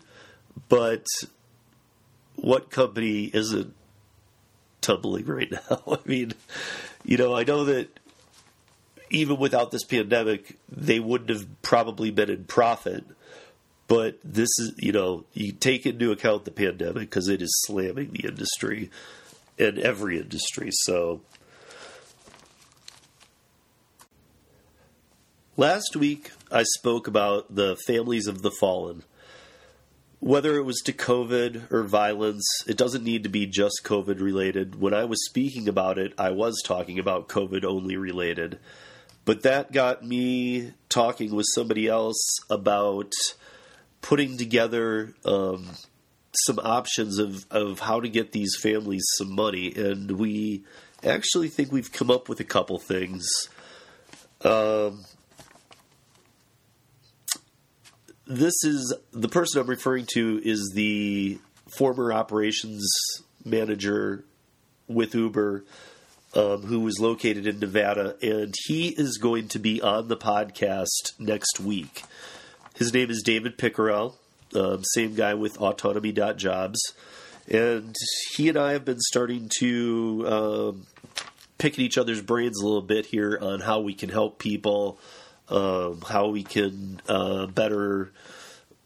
But 0.67 1.05
what 2.37 2.71
company 2.71 3.25
isn't 3.25 3.75
tumbling 4.81 5.25
right 5.25 5.51
now? 5.51 5.83
I 5.87 5.99
mean, 6.05 6.33
you 7.03 7.17
know, 7.17 7.35
I 7.35 7.43
know 7.43 7.65
that 7.65 7.99
even 9.09 9.37
without 9.37 9.71
this 9.71 9.83
pandemic, 9.83 10.57
they 10.69 10.99
wouldn't 10.99 11.29
have 11.29 11.61
probably 11.61 12.11
been 12.11 12.29
in 12.29 12.45
profit. 12.45 13.03
But 13.87 14.19
this 14.23 14.49
is, 14.57 14.73
you 14.77 14.93
know, 14.93 15.25
you 15.33 15.51
take 15.51 15.85
into 15.85 16.11
account 16.11 16.45
the 16.45 16.51
pandemic 16.51 17.09
because 17.09 17.27
it 17.27 17.41
is 17.41 17.53
slamming 17.65 18.11
the 18.11 18.27
industry 18.27 18.89
and 19.59 19.77
every 19.77 20.17
industry. 20.17 20.69
So 20.71 21.21
Last 25.57 25.95
week, 25.95 26.31
I 26.49 26.63
spoke 26.63 27.07
about 27.07 27.53
the 27.53 27.77
families 27.85 28.25
of 28.25 28.41
the 28.41 28.49
fallen. 28.49 29.03
Whether 30.21 30.55
it 30.55 30.63
was 30.63 30.77
to 30.85 30.93
COVID 30.93 31.71
or 31.71 31.83
violence, 31.83 32.45
it 32.67 32.77
doesn't 32.77 33.03
need 33.03 33.23
to 33.23 33.29
be 33.29 33.47
just 33.47 33.81
COVID 33.83 34.21
related. 34.21 34.79
When 34.79 34.93
I 34.93 35.03
was 35.03 35.25
speaking 35.25 35.67
about 35.67 35.97
it, 35.97 36.13
I 36.15 36.29
was 36.29 36.61
talking 36.63 36.99
about 36.99 37.27
COVID 37.27 37.65
only 37.65 37.97
related. 37.97 38.59
But 39.25 39.41
that 39.41 39.71
got 39.71 40.05
me 40.05 40.73
talking 40.89 41.35
with 41.35 41.47
somebody 41.55 41.87
else 41.87 42.39
about 42.51 43.11
putting 44.01 44.37
together 44.37 45.15
um, 45.25 45.69
some 46.45 46.59
options 46.59 47.17
of, 47.17 47.45
of 47.49 47.79
how 47.79 47.99
to 47.99 48.07
get 48.07 48.31
these 48.31 48.55
families 48.61 49.03
some 49.17 49.33
money. 49.33 49.73
And 49.75 50.11
we 50.11 50.63
actually 51.03 51.49
think 51.49 51.71
we've 51.71 51.91
come 51.91 52.11
up 52.11 52.29
with 52.29 52.39
a 52.39 52.45
couple 52.45 52.77
things. 52.77 53.27
Um, 54.43 55.03
this 58.31 58.63
is 58.63 58.95
the 59.11 59.27
person 59.27 59.61
I'm 59.61 59.67
referring 59.67 60.05
to 60.13 60.41
is 60.43 60.71
the 60.73 61.39
former 61.75 62.13
operations 62.13 62.89
manager 63.43 64.23
with 64.87 65.13
Uber, 65.13 65.65
um, 66.33 66.61
who 66.63 66.79
was 66.79 66.99
located 66.99 67.45
in 67.45 67.59
Nevada, 67.59 68.15
and 68.21 68.53
he 68.67 68.89
is 68.89 69.17
going 69.17 69.49
to 69.49 69.59
be 69.59 69.81
on 69.81 70.07
the 70.07 70.15
podcast 70.15 71.19
next 71.19 71.59
week. 71.59 72.03
His 72.75 72.93
name 72.93 73.09
is 73.09 73.21
David 73.21 73.57
Pickerel, 73.57 74.17
um, 74.55 74.83
same 74.83 75.13
guy 75.13 75.33
with 75.33 75.57
Autonomy.jobs, 75.57 76.79
and 77.49 77.95
he 78.35 78.47
and 78.47 78.57
I 78.57 78.71
have 78.73 78.85
been 78.85 79.01
starting 79.01 79.49
to 79.59 80.25
um, 80.27 80.87
pick 81.57 81.73
at 81.73 81.79
each 81.79 81.97
other's 81.97 82.21
brains 82.21 82.61
a 82.61 82.65
little 82.65 82.81
bit 82.81 83.07
here 83.07 83.37
on 83.41 83.59
how 83.59 83.81
we 83.81 83.93
can 83.93 84.09
help 84.09 84.39
people 84.39 84.99
um, 85.51 86.01
how 86.01 86.29
we 86.29 86.43
can 86.43 87.01
uh, 87.07 87.45
better 87.47 88.11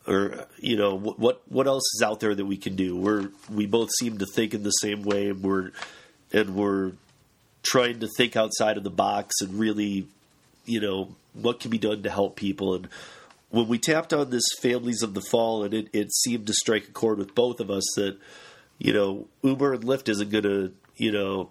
or 0.08 0.45
you 0.60 0.78
know 0.78 0.97
what 0.97 1.41
what 1.47 1.67
else 1.67 1.84
is 1.95 2.04
out 2.04 2.19
there 2.19 2.36
that 2.36 2.45
we 2.45 2.58
can 2.58 2.75
do? 2.75 2.95
We're 2.95 3.30
we 3.49 3.65
both 3.65 3.89
seem 3.99 4.17
to 4.19 4.25
think 4.25 4.54
in 4.54 4.63
the 4.63 4.71
same 4.71 5.04
way 5.04 5.30
and 5.30 5.41
we're 5.41 5.71
and 6.32 6.56
we're 6.56 6.93
trying 7.63 7.99
to 7.99 8.08
think 8.17 8.36
outside 8.36 8.78
of 8.78 8.84
the 8.84 8.89
box 8.89 9.36
and 9.41 9.60
really 9.60 10.08
you 10.65 10.80
know 10.80 11.15
what 11.34 11.60
can 11.60 11.71
be 11.71 11.78
done 11.78 12.04
to 12.04 12.10
help 12.10 12.36
people. 12.36 12.75
And 12.75 12.88
when 13.49 13.67
we 13.67 13.78
tapped 13.78 14.13
on 14.13 14.30
this 14.30 14.45
families 14.62 15.01
of 15.01 15.13
the 15.13 15.21
fall 15.21 15.63
and 15.63 15.73
it, 15.73 15.89
it 15.93 16.13
seemed 16.13 16.47
to 16.47 16.54
strike 16.54 16.88
a 16.88 16.91
chord 16.91 17.17
with 17.17 17.36
both 17.36 17.60
of 17.60 17.69
us 17.69 17.86
that 17.95 18.17
you 18.78 18.93
know 18.93 19.28
uber 19.43 19.73
and 19.73 19.84
lyft 19.84 20.10
isn't 20.10 20.30
going 20.30 20.43
to 20.43 20.73
you 20.97 21.12
know 21.12 21.49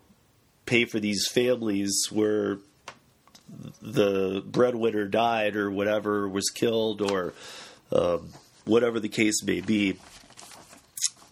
pay 0.67 0.85
for 0.85 1.01
these 1.01 1.27
families 1.29 1.95
where 2.11 2.59
the 3.81 4.43
breadwinner 4.47 5.07
died 5.07 5.57
or 5.57 5.71
whatever 5.71 6.29
was 6.29 6.51
killed 6.51 7.03
or 7.03 7.35
um, 7.93 8.31
whatever 8.65 9.01
the 9.01 9.09
case 9.09 9.43
may 9.45 9.61
be. 9.61 9.99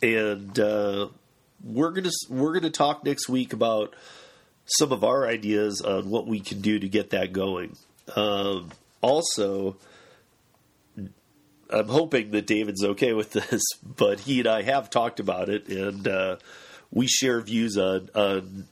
And 0.02 0.58
uh, 0.58 1.08
we're 1.62 1.92
gonna 1.92 2.10
we're 2.28 2.54
gonna 2.54 2.70
talk 2.70 3.04
next 3.04 3.28
week 3.28 3.52
about 3.52 3.94
some 4.66 4.92
of 4.92 5.04
our 5.04 5.26
ideas 5.26 5.80
on 5.80 6.10
what 6.10 6.26
we 6.26 6.40
can 6.40 6.60
do 6.60 6.78
to 6.78 6.88
get 6.88 7.10
that 7.10 7.32
going. 7.32 7.76
Um, 8.16 8.70
also, 9.00 9.76
I'm 11.70 11.88
hoping 11.88 12.32
that 12.32 12.46
David's 12.46 12.84
okay 12.84 13.12
with 13.12 13.32
this, 13.32 13.62
but 13.96 14.20
he 14.20 14.40
and 14.40 14.48
I 14.48 14.62
have 14.62 14.90
talked 14.90 15.20
about 15.20 15.48
it, 15.48 15.68
and 15.68 16.06
uh, 16.06 16.36
we 16.90 17.06
share 17.06 17.40
views 17.40 17.76
on 17.78 18.10
on 18.14 18.66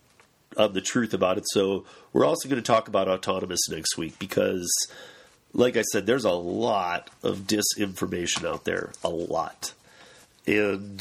on 0.57 0.73
the 0.73 0.81
truth 0.81 1.15
about 1.15 1.39
it. 1.39 1.45
So 1.49 1.85
we're 2.13 2.25
also 2.25 2.49
going 2.49 2.63
to 2.63 2.67
talk 2.67 2.89
about 2.89 3.09
autonomous 3.09 3.69
next 3.69 3.97
week 3.97 4.19
because, 4.19 4.71
like 5.53 5.77
I 5.77 5.83
said, 5.83 6.07
there's 6.07 6.25
a 6.25 6.33
lot 6.33 7.11
of 7.23 7.47
disinformation 7.47 8.45
out 8.47 8.65
there, 8.65 8.93
a 9.05 9.09
lot, 9.09 9.73
and 10.47 11.01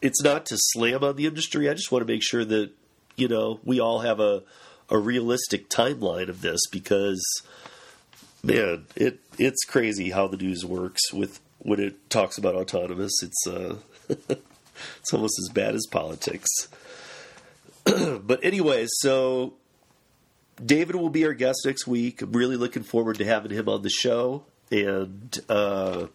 it's 0.00 0.22
not 0.22 0.46
to 0.46 0.56
slam 0.58 1.04
on 1.04 1.16
the 1.16 1.26
industry. 1.26 1.68
I 1.68 1.74
just 1.74 1.92
want 1.92 2.06
to 2.06 2.12
make 2.12 2.22
sure 2.22 2.44
that 2.44 2.70
you 3.16 3.28
know 3.28 3.60
we 3.64 3.80
all 3.80 4.00
have 4.00 4.20
a 4.20 4.42
a 4.90 4.98
realistic 4.98 5.70
timeline 5.70 6.28
of 6.28 6.42
this 6.42 6.60
because 6.70 7.22
man, 8.42 8.86
it 8.96 9.20
it's 9.38 9.64
crazy 9.64 10.10
how 10.10 10.28
the 10.28 10.36
news 10.36 10.64
works 10.64 11.12
with 11.12 11.40
when 11.58 11.80
it 11.80 12.10
talks 12.10 12.38
about 12.38 12.54
autonomous. 12.54 13.22
It's 13.22 13.46
uh, 13.46 13.76
it's 14.08 15.12
almost 15.12 15.38
as 15.38 15.52
bad 15.52 15.74
as 15.74 15.86
politics. 15.90 16.48
but 18.20 18.44
anyway, 18.44 18.86
so 18.88 19.54
David 20.64 20.96
will 20.96 21.10
be 21.10 21.24
our 21.24 21.34
guest 21.34 21.60
next 21.64 21.86
week. 21.86 22.22
I'm 22.22 22.32
really 22.32 22.56
looking 22.56 22.82
forward 22.82 23.18
to 23.18 23.24
having 23.24 23.50
him 23.50 23.68
on 23.68 23.82
the 23.82 23.90
show, 23.90 24.44
and 24.70 25.38
uh, 25.48 26.06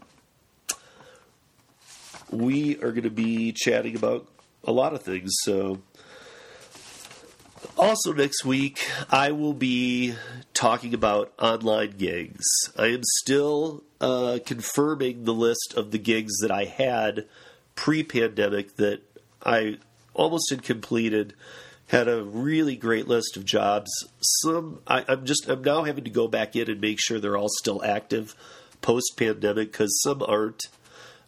we 2.31 2.77
are 2.77 2.91
going 2.91 3.03
to 3.03 3.09
be 3.09 3.51
chatting 3.51 3.95
about 3.95 4.27
a 4.63 4.71
lot 4.71 4.93
of 4.93 5.01
things. 5.01 5.31
So 5.43 5.81
also, 7.77 8.13
next 8.13 8.45
week, 8.45 8.89
I 9.09 9.31
will 9.31 9.53
be 9.53 10.15
talking 10.53 10.93
about 10.93 11.31
online 11.39 11.91
gigs. 11.91 12.45
I 12.77 12.87
am 12.87 13.01
still 13.03 13.83
uh, 14.01 14.39
confirming 14.45 15.23
the 15.23 15.33
list 15.33 15.73
of 15.75 15.91
the 15.91 15.99
gigs 15.99 16.37
that 16.41 16.51
I 16.51 16.65
had 16.65 17.25
pre 17.75 18.03
pandemic 18.03 18.77
that 18.77 19.01
I 19.45 19.77
almost 20.17 20.49
had 20.49 20.63
completed. 20.63 21.33
Had 21.87 22.09
a 22.09 22.21
really 22.21 22.75
great 22.75 23.07
list 23.07 23.37
of 23.37 23.45
jobs. 23.45 23.89
Some 24.19 24.81
I, 24.85 25.05
I'm 25.07 25.25
just 25.25 25.47
I'm 25.47 25.61
now 25.61 25.83
having 25.83 26.03
to 26.03 26.09
go 26.09 26.27
back 26.27 26.55
in 26.57 26.69
and 26.69 26.81
make 26.81 26.99
sure 26.99 27.17
they're 27.17 27.37
all 27.37 27.47
still 27.49 27.81
active 27.81 28.35
post 28.81 29.13
pandemic 29.15 29.71
because 29.71 29.97
some 30.01 30.21
aren't. 30.21 30.63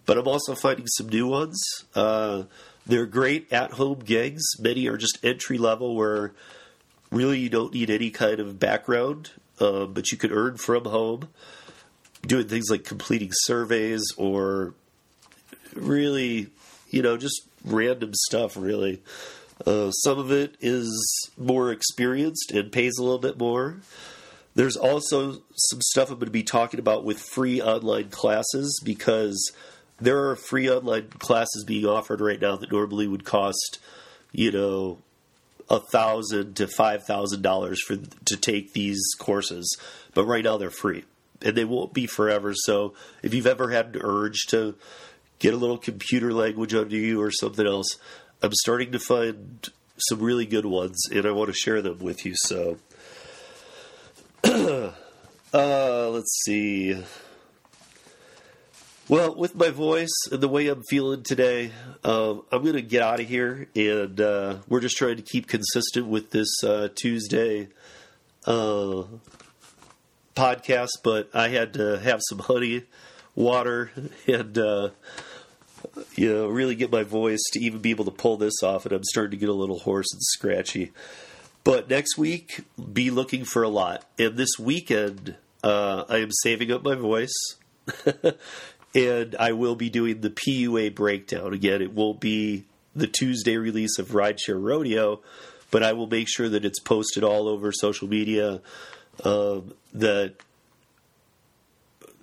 But 0.05 0.17
I'm 0.17 0.27
also 0.27 0.55
finding 0.55 0.87
some 0.87 1.07
new 1.07 1.27
ones. 1.27 1.61
Uh, 1.95 2.43
they're 2.85 3.05
great 3.05 3.53
at 3.53 3.71
home 3.71 3.99
gigs. 3.99 4.43
Many 4.59 4.87
are 4.87 4.97
just 4.97 5.19
entry 5.23 5.57
level 5.57 5.95
where 5.95 6.33
really 7.11 7.39
you 7.39 7.49
don't 7.49 7.73
need 7.73 7.89
any 7.89 8.09
kind 8.09 8.39
of 8.39 8.59
background, 8.59 9.31
um, 9.59 9.93
but 9.93 10.11
you 10.11 10.17
can 10.17 10.31
earn 10.31 10.57
from 10.57 10.85
home 10.85 11.29
doing 12.25 12.47
things 12.47 12.69
like 12.69 12.83
completing 12.83 13.29
surveys 13.31 14.03
or 14.17 14.73
really, 15.73 16.47
you 16.89 17.01
know, 17.01 17.17
just 17.17 17.43
random 17.63 18.11
stuff, 18.13 18.55
really. 18.57 19.01
Uh, 19.65 19.91
some 19.91 20.17
of 20.17 20.31
it 20.31 20.55
is 20.61 21.29
more 21.37 21.71
experienced 21.71 22.51
and 22.51 22.71
pays 22.71 22.97
a 22.97 23.03
little 23.03 23.19
bit 23.19 23.37
more. 23.37 23.77
There's 24.55 24.77
also 24.77 25.41
some 25.55 25.81
stuff 25.81 26.09
I'm 26.09 26.15
going 26.15 26.25
to 26.25 26.31
be 26.31 26.43
talking 26.43 26.79
about 26.79 27.03
with 27.03 27.19
free 27.19 27.61
online 27.61 28.09
classes 28.09 28.81
because 28.83 29.51
there 29.99 30.29
are 30.29 30.35
free 30.35 30.69
online 30.69 31.09
classes 31.19 31.63
being 31.65 31.85
offered 31.85 32.21
right 32.21 32.41
now 32.41 32.55
that 32.55 32.71
normally 32.71 33.07
would 33.07 33.25
cost, 33.25 33.79
you 34.31 34.51
know, 34.51 34.99
a 35.69 35.79
thousand 35.79 36.55
to 36.55 36.67
five 36.67 37.05
thousand 37.05 37.41
dollars 37.41 37.81
for 37.81 37.97
to 38.25 38.37
take 38.37 38.73
these 38.73 39.01
courses, 39.19 39.77
but 40.13 40.25
right 40.25 40.43
now 40.43 40.57
they're 40.57 40.71
free 40.71 41.03
and 41.41 41.55
they 41.55 41.65
won't 41.65 41.93
be 41.93 42.07
forever. 42.07 42.53
So 42.55 42.93
if 43.21 43.33
you've 43.33 43.47
ever 43.47 43.69
had 43.69 43.95
an 43.95 44.01
urge 44.03 44.47
to 44.47 44.75
get 45.39 45.53
a 45.53 45.57
little 45.57 45.77
computer 45.77 46.31
language 46.33 46.73
under 46.73 46.95
you 46.95 47.21
or 47.21 47.31
something 47.31 47.65
else, 47.65 47.97
I'm 48.41 48.53
starting 48.53 48.91
to 48.91 48.99
find 48.99 49.67
some 50.07 50.19
really 50.19 50.45
good 50.45 50.65
ones, 50.65 50.97
and 51.11 51.25
I 51.25 51.31
want 51.31 51.49
to 51.49 51.53
share 51.53 51.81
them 51.81 51.99
with 51.99 52.25
you. 52.25 52.33
So, 52.35 52.77
uh, 55.53 56.09
let's 56.09 56.41
see. 56.45 57.03
Well, 59.09 59.35
with 59.35 59.55
my 59.55 59.71
voice 59.71 60.15
and 60.31 60.39
the 60.39 60.47
way 60.47 60.67
I'm 60.67 60.83
feeling 60.83 61.23
today, 61.23 61.71
um, 62.03 62.43
I'm 62.51 62.61
going 62.61 62.75
to 62.75 62.81
get 62.83 63.01
out 63.01 63.19
of 63.19 63.27
here, 63.27 63.67
and 63.75 64.21
uh, 64.21 64.57
we're 64.67 64.81
just 64.81 64.97
trying 64.97 65.15
to 65.15 65.23
keep 65.23 65.47
consistent 65.47 66.05
with 66.05 66.29
this 66.29 66.63
uh, 66.63 66.89
Tuesday 66.93 67.69
uh, 68.45 69.05
podcast. 70.35 70.89
But 71.03 71.29
I 71.33 71.49
had 71.49 71.73
to 71.73 71.97
have 71.97 72.21
some 72.29 72.37
honey, 72.37 72.83
water, 73.35 73.89
and 74.27 74.55
uh, 74.55 74.89
you 76.15 76.33
know, 76.33 76.47
really 76.47 76.75
get 76.75 76.91
my 76.91 77.03
voice 77.03 77.41
to 77.53 77.59
even 77.59 77.79
be 77.79 77.91
able 77.91 78.05
to 78.05 78.11
pull 78.11 78.37
this 78.37 78.63
off. 78.63 78.85
And 78.85 78.93
I'm 78.93 79.03
starting 79.03 79.31
to 79.31 79.37
get 79.37 79.49
a 79.49 79.53
little 79.53 79.79
hoarse 79.79 80.11
and 80.11 80.21
scratchy. 80.21 80.91
But 81.63 81.89
next 81.89 82.17
week, 82.17 82.61
be 82.91 83.11
looking 83.11 83.43
for 83.45 83.63
a 83.63 83.69
lot. 83.69 84.05
And 84.17 84.37
this 84.37 84.57
weekend, 84.59 85.35
uh, 85.63 86.05
I 86.09 86.17
am 86.17 86.31
saving 86.31 86.71
up 86.71 86.83
my 86.83 86.95
voice. 86.95 87.33
and 88.95 89.35
I 89.39 89.51
will 89.51 89.75
be 89.75 89.89
doing 89.89 90.21
the 90.21 90.29
PUA 90.29 90.95
breakdown 90.95 91.53
again. 91.53 91.81
It 91.81 91.93
won't 91.93 92.19
be 92.19 92.65
the 92.95 93.07
Tuesday 93.07 93.57
release 93.57 93.99
of 93.99 94.09
Rideshare 94.09 94.61
Rodeo, 94.61 95.21
but 95.71 95.83
I 95.83 95.93
will 95.93 96.07
make 96.07 96.27
sure 96.27 96.49
that 96.49 96.65
it's 96.65 96.79
posted 96.79 97.23
all 97.23 97.47
over 97.47 97.71
social 97.71 98.07
media. 98.07 98.61
Um, 99.23 99.73
that 99.93 100.35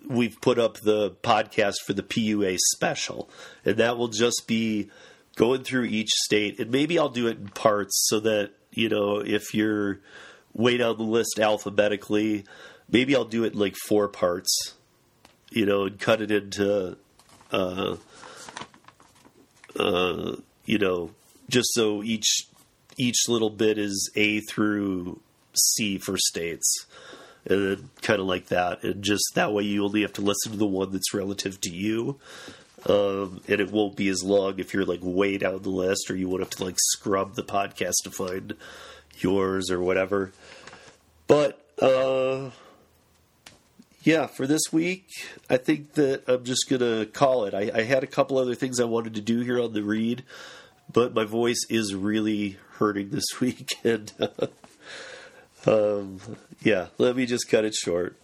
we've 0.08 0.40
put 0.40 0.58
up 0.58 0.78
the 0.78 1.10
podcast 1.22 1.76
for 1.86 1.92
the 1.92 2.02
PUA 2.02 2.58
special, 2.74 3.28
and 3.64 3.76
that 3.76 3.98
will 3.98 4.08
just 4.08 4.44
be 4.46 4.90
going 5.36 5.64
through 5.64 5.84
each 5.84 6.10
state, 6.10 6.58
and 6.58 6.70
maybe 6.70 6.98
I'll 6.98 7.08
do 7.08 7.26
it 7.26 7.38
in 7.38 7.48
parts 7.48 8.06
so 8.08 8.20
that 8.20 8.52
you 8.72 8.88
know 8.88 9.18
if 9.18 9.54
you're 9.54 10.00
way 10.52 10.78
down 10.78 10.96
the 10.96 11.02
list 11.02 11.38
alphabetically, 11.38 12.44
maybe 12.90 13.14
I'll 13.14 13.24
do 13.24 13.44
it 13.44 13.52
in 13.52 13.58
like 13.58 13.76
four 13.86 14.08
parts 14.08 14.74
you 15.50 15.66
know, 15.66 15.84
and 15.84 15.98
cut 15.98 16.20
it 16.20 16.30
into, 16.30 16.96
uh, 17.52 17.96
uh, 19.78 20.36
you 20.64 20.78
know, 20.78 21.10
just 21.48 21.68
so 21.72 22.02
each 22.02 22.46
each 22.98 23.28
little 23.28 23.50
bit 23.50 23.78
is 23.78 24.10
A 24.16 24.40
through 24.40 25.20
C 25.54 25.98
for 25.98 26.16
states, 26.16 26.86
and 27.46 27.88
kind 28.02 28.20
of 28.20 28.26
like 28.26 28.46
that, 28.48 28.82
and 28.82 29.02
just 29.02 29.24
that 29.34 29.52
way 29.52 29.62
you 29.64 29.84
only 29.84 30.02
have 30.02 30.12
to 30.14 30.22
listen 30.22 30.52
to 30.52 30.58
the 30.58 30.66
one 30.66 30.92
that's 30.92 31.14
relative 31.14 31.60
to 31.62 31.70
you. 31.70 32.18
Um, 32.88 33.40
and 33.48 33.60
it 33.60 33.72
won't 33.72 33.96
be 33.96 34.08
as 34.08 34.22
long 34.22 34.60
if 34.60 34.72
you're 34.72 34.84
like 34.84 35.00
way 35.02 35.38
down 35.38 35.62
the 35.62 35.70
list, 35.70 36.10
or 36.10 36.16
you 36.16 36.28
won't 36.28 36.42
have 36.42 36.50
to 36.50 36.64
like 36.64 36.76
scrub 36.78 37.34
the 37.34 37.42
podcast 37.42 37.94
to 38.04 38.10
find 38.10 38.54
yours 39.18 39.70
or 39.70 39.80
whatever. 39.80 40.32
But 41.26 41.60
uh, 41.82 42.50
yeah, 44.02 44.26
for 44.26 44.46
this 44.46 44.72
week, 44.72 45.08
I 45.50 45.56
think 45.56 45.94
that 45.94 46.22
I'm 46.28 46.44
just 46.44 46.68
going 46.68 46.80
to 46.80 47.10
call 47.10 47.44
it. 47.44 47.54
I, 47.54 47.70
I, 47.74 47.82
had 47.82 48.04
a 48.04 48.06
couple 48.06 48.38
other 48.38 48.54
things 48.54 48.78
I 48.78 48.84
wanted 48.84 49.14
to 49.14 49.20
do 49.20 49.40
here 49.40 49.60
on 49.60 49.72
the 49.72 49.82
read, 49.82 50.22
but 50.92 51.12
my 51.12 51.24
voice 51.24 51.60
is 51.68 51.92
really 51.94 52.56
hurting 52.74 53.10
this 53.10 53.26
week. 53.40 53.74
And 53.82 54.12
um, 55.66 56.20
yeah, 56.62 56.88
let 56.98 57.16
me 57.16 57.26
just 57.26 57.48
cut 57.48 57.64
it 57.64 57.74
short. 57.74 58.16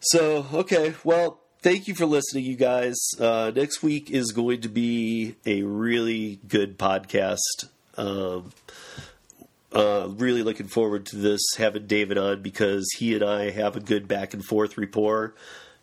So, 0.00 0.46
okay, 0.52 0.94
well, 1.04 1.40
thank 1.62 1.88
you 1.88 1.94
for 1.94 2.06
listening, 2.06 2.44
you 2.44 2.56
guys. 2.56 2.96
Uh, 3.18 3.50
next 3.54 3.82
week 3.82 4.10
is 4.10 4.32
going 4.32 4.60
to 4.62 4.68
be 4.68 5.36
a 5.44 5.62
really 5.62 6.40
good 6.46 6.78
podcast. 6.78 7.38
Um, 7.96 8.52
uh, 9.72 10.08
really 10.10 10.42
looking 10.42 10.66
forward 10.66 11.04
to 11.06 11.16
this 11.16 11.40
having 11.58 11.86
David 11.86 12.16
on 12.16 12.42
because 12.42 12.88
he 12.98 13.14
and 13.14 13.22
I 13.22 13.50
have 13.50 13.76
a 13.76 13.80
good 13.80 14.08
back 14.08 14.32
and 14.34 14.44
forth 14.44 14.78
rapport. 14.78 15.34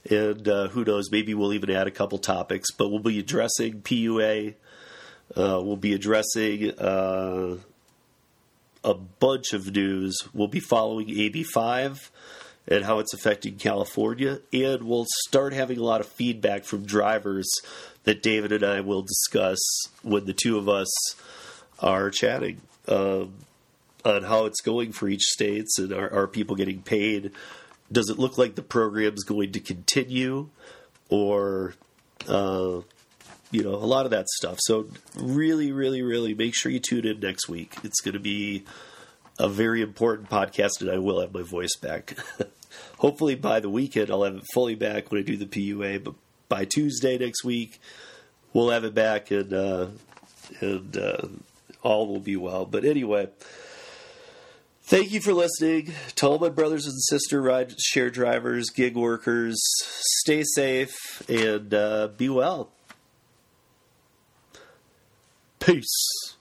And 0.10 0.48
uh, 0.48 0.68
who 0.70 0.84
knows, 0.84 1.12
maybe 1.12 1.34
we'll 1.34 1.54
even 1.54 1.70
add 1.70 1.88
a 1.88 1.92
couple 1.92 2.18
topics. 2.18 2.72
But 2.72 2.90
we'll 2.90 3.00
be 3.00 3.20
addressing 3.20 3.82
PUA. 3.82 4.56
Uh, 5.36 5.62
we'll 5.64 5.78
be 5.78 5.94
addressing 5.94 6.72
uh, 6.80 7.58
a 8.86 8.94
bunch 8.94 9.52
of 9.52 9.74
news. 9.74 10.16
We'll 10.34 10.48
be 10.48 10.62
following 10.62 11.08
AB5 11.08 12.10
and 12.68 12.86
how 12.86 13.00
it's 13.00 13.14
affecting 13.14 13.58
California. 13.58 14.40
And 14.54 14.84
we'll 14.84 15.08
start 15.28 15.54
having 15.54 15.80
a 15.80 15.84
lot 15.84 16.02
of 16.02 16.08
feedback 16.08 16.64
from 16.64 16.86
drivers 16.86 17.52
that 18.04 18.24
David 18.24 18.52
and 18.52 18.64
I 18.64 18.82
will 18.82 19.02
discuss 19.02 19.60
when 20.04 20.26
the 20.26 20.34
two 20.34 20.58
of 20.58 20.70
us 20.70 20.90
are 21.80 22.12
chatting. 22.12 22.62
Um, 22.88 23.34
on 24.06 24.22
how 24.22 24.46
it's 24.46 24.62
going 24.62 24.92
for 24.92 25.10
each 25.10 25.24
states 25.24 25.80
and 25.80 25.92
are, 25.92 26.14
are 26.14 26.28
people 26.28 26.56
getting 26.56 26.84
paid? 26.84 27.32
Does 27.92 28.10
it 28.10 28.20
look 28.20 28.38
like 28.38 28.54
the 28.54 28.62
program's 28.62 29.24
going 29.24 29.52
to 29.54 29.60
continue, 29.60 30.50
or 31.10 31.74
uh, 32.28 32.82
you 33.56 33.64
know 33.64 33.76
a 33.76 33.88
lot 33.88 34.06
of 34.06 34.12
that 34.12 34.28
stuff? 34.30 34.58
So 34.62 34.88
really, 35.16 35.72
really, 35.72 36.02
really 36.02 36.34
make 36.34 36.56
sure 36.56 36.72
you 36.72 36.80
tune 36.80 37.06
in 37.06 37.20
next 37.20 37.50
week. 37.50 37.76
It's 37.84 38.02
going 38.02 38.14
to 38.14 38.20
be 38.20 38.64
a 39.40 39.50
very 39.50 39.82
important 39.82 40.30
podcast, 40.30 40.82
and 40.82 40.90
I 40.90 40.98
will 40.98 41.22
have 41.22 41.34
my 41.34 41.42
voice 41.42 41.76
back. 41.82 42.18
Hopefully 42.98 43.36
by 43.36 43.60
the 43.60 43.70
weekend 43.70 44.10
I'll 44.10 44.24
have 44.24 44.36
it 44.36 44.44
fully 44.54 44.76
back 44.76 45.12
when 45.12 45.20
I 45.20 45.24
do 45.24 45.38
the 45.38 45.46
PUA, 45.46 46.04
but 46.04 46.16
by 46.50 46.66
Tuesday 46.66 47.18
next 47.18 47.44
week 47.44 47.80
we'll 48.54 48.70
have 48.70 48.84
it 48.84 48.94
back 48.94 49.32
and. 49.32 49.54
Uh, 49.54 49.88
and 50.62 50.98
uh, 50.98 51.28
all 51.82 52.08
will 52.08 52.20
be 52.20 52.36
well. 52.36 52.66
But 52.66 52.84
anyway, 52.84 53.30
thank 54.84 55.12
you 55.12 55.22
for 55.22 55.34
listening 55.34 55.94
to 56.16 56.28
all 56.28 56.40
my 56.40 56.50
brothers 56.50 56.86
and 56.88 56.96
sister 57.04 57.42
ride 57.42 57.80
share 57.80 58.10
drivers, 58.10 58.70
gig 58.70 58.96
workers. 58.96 59.62
Stay 60.22 60.44
safe 60.44 60.96
and 61.30 61.74
uh, 61.74 62.10
be 62.18 62.30
well. 62.30 62.72
Peace. 65.66 66.35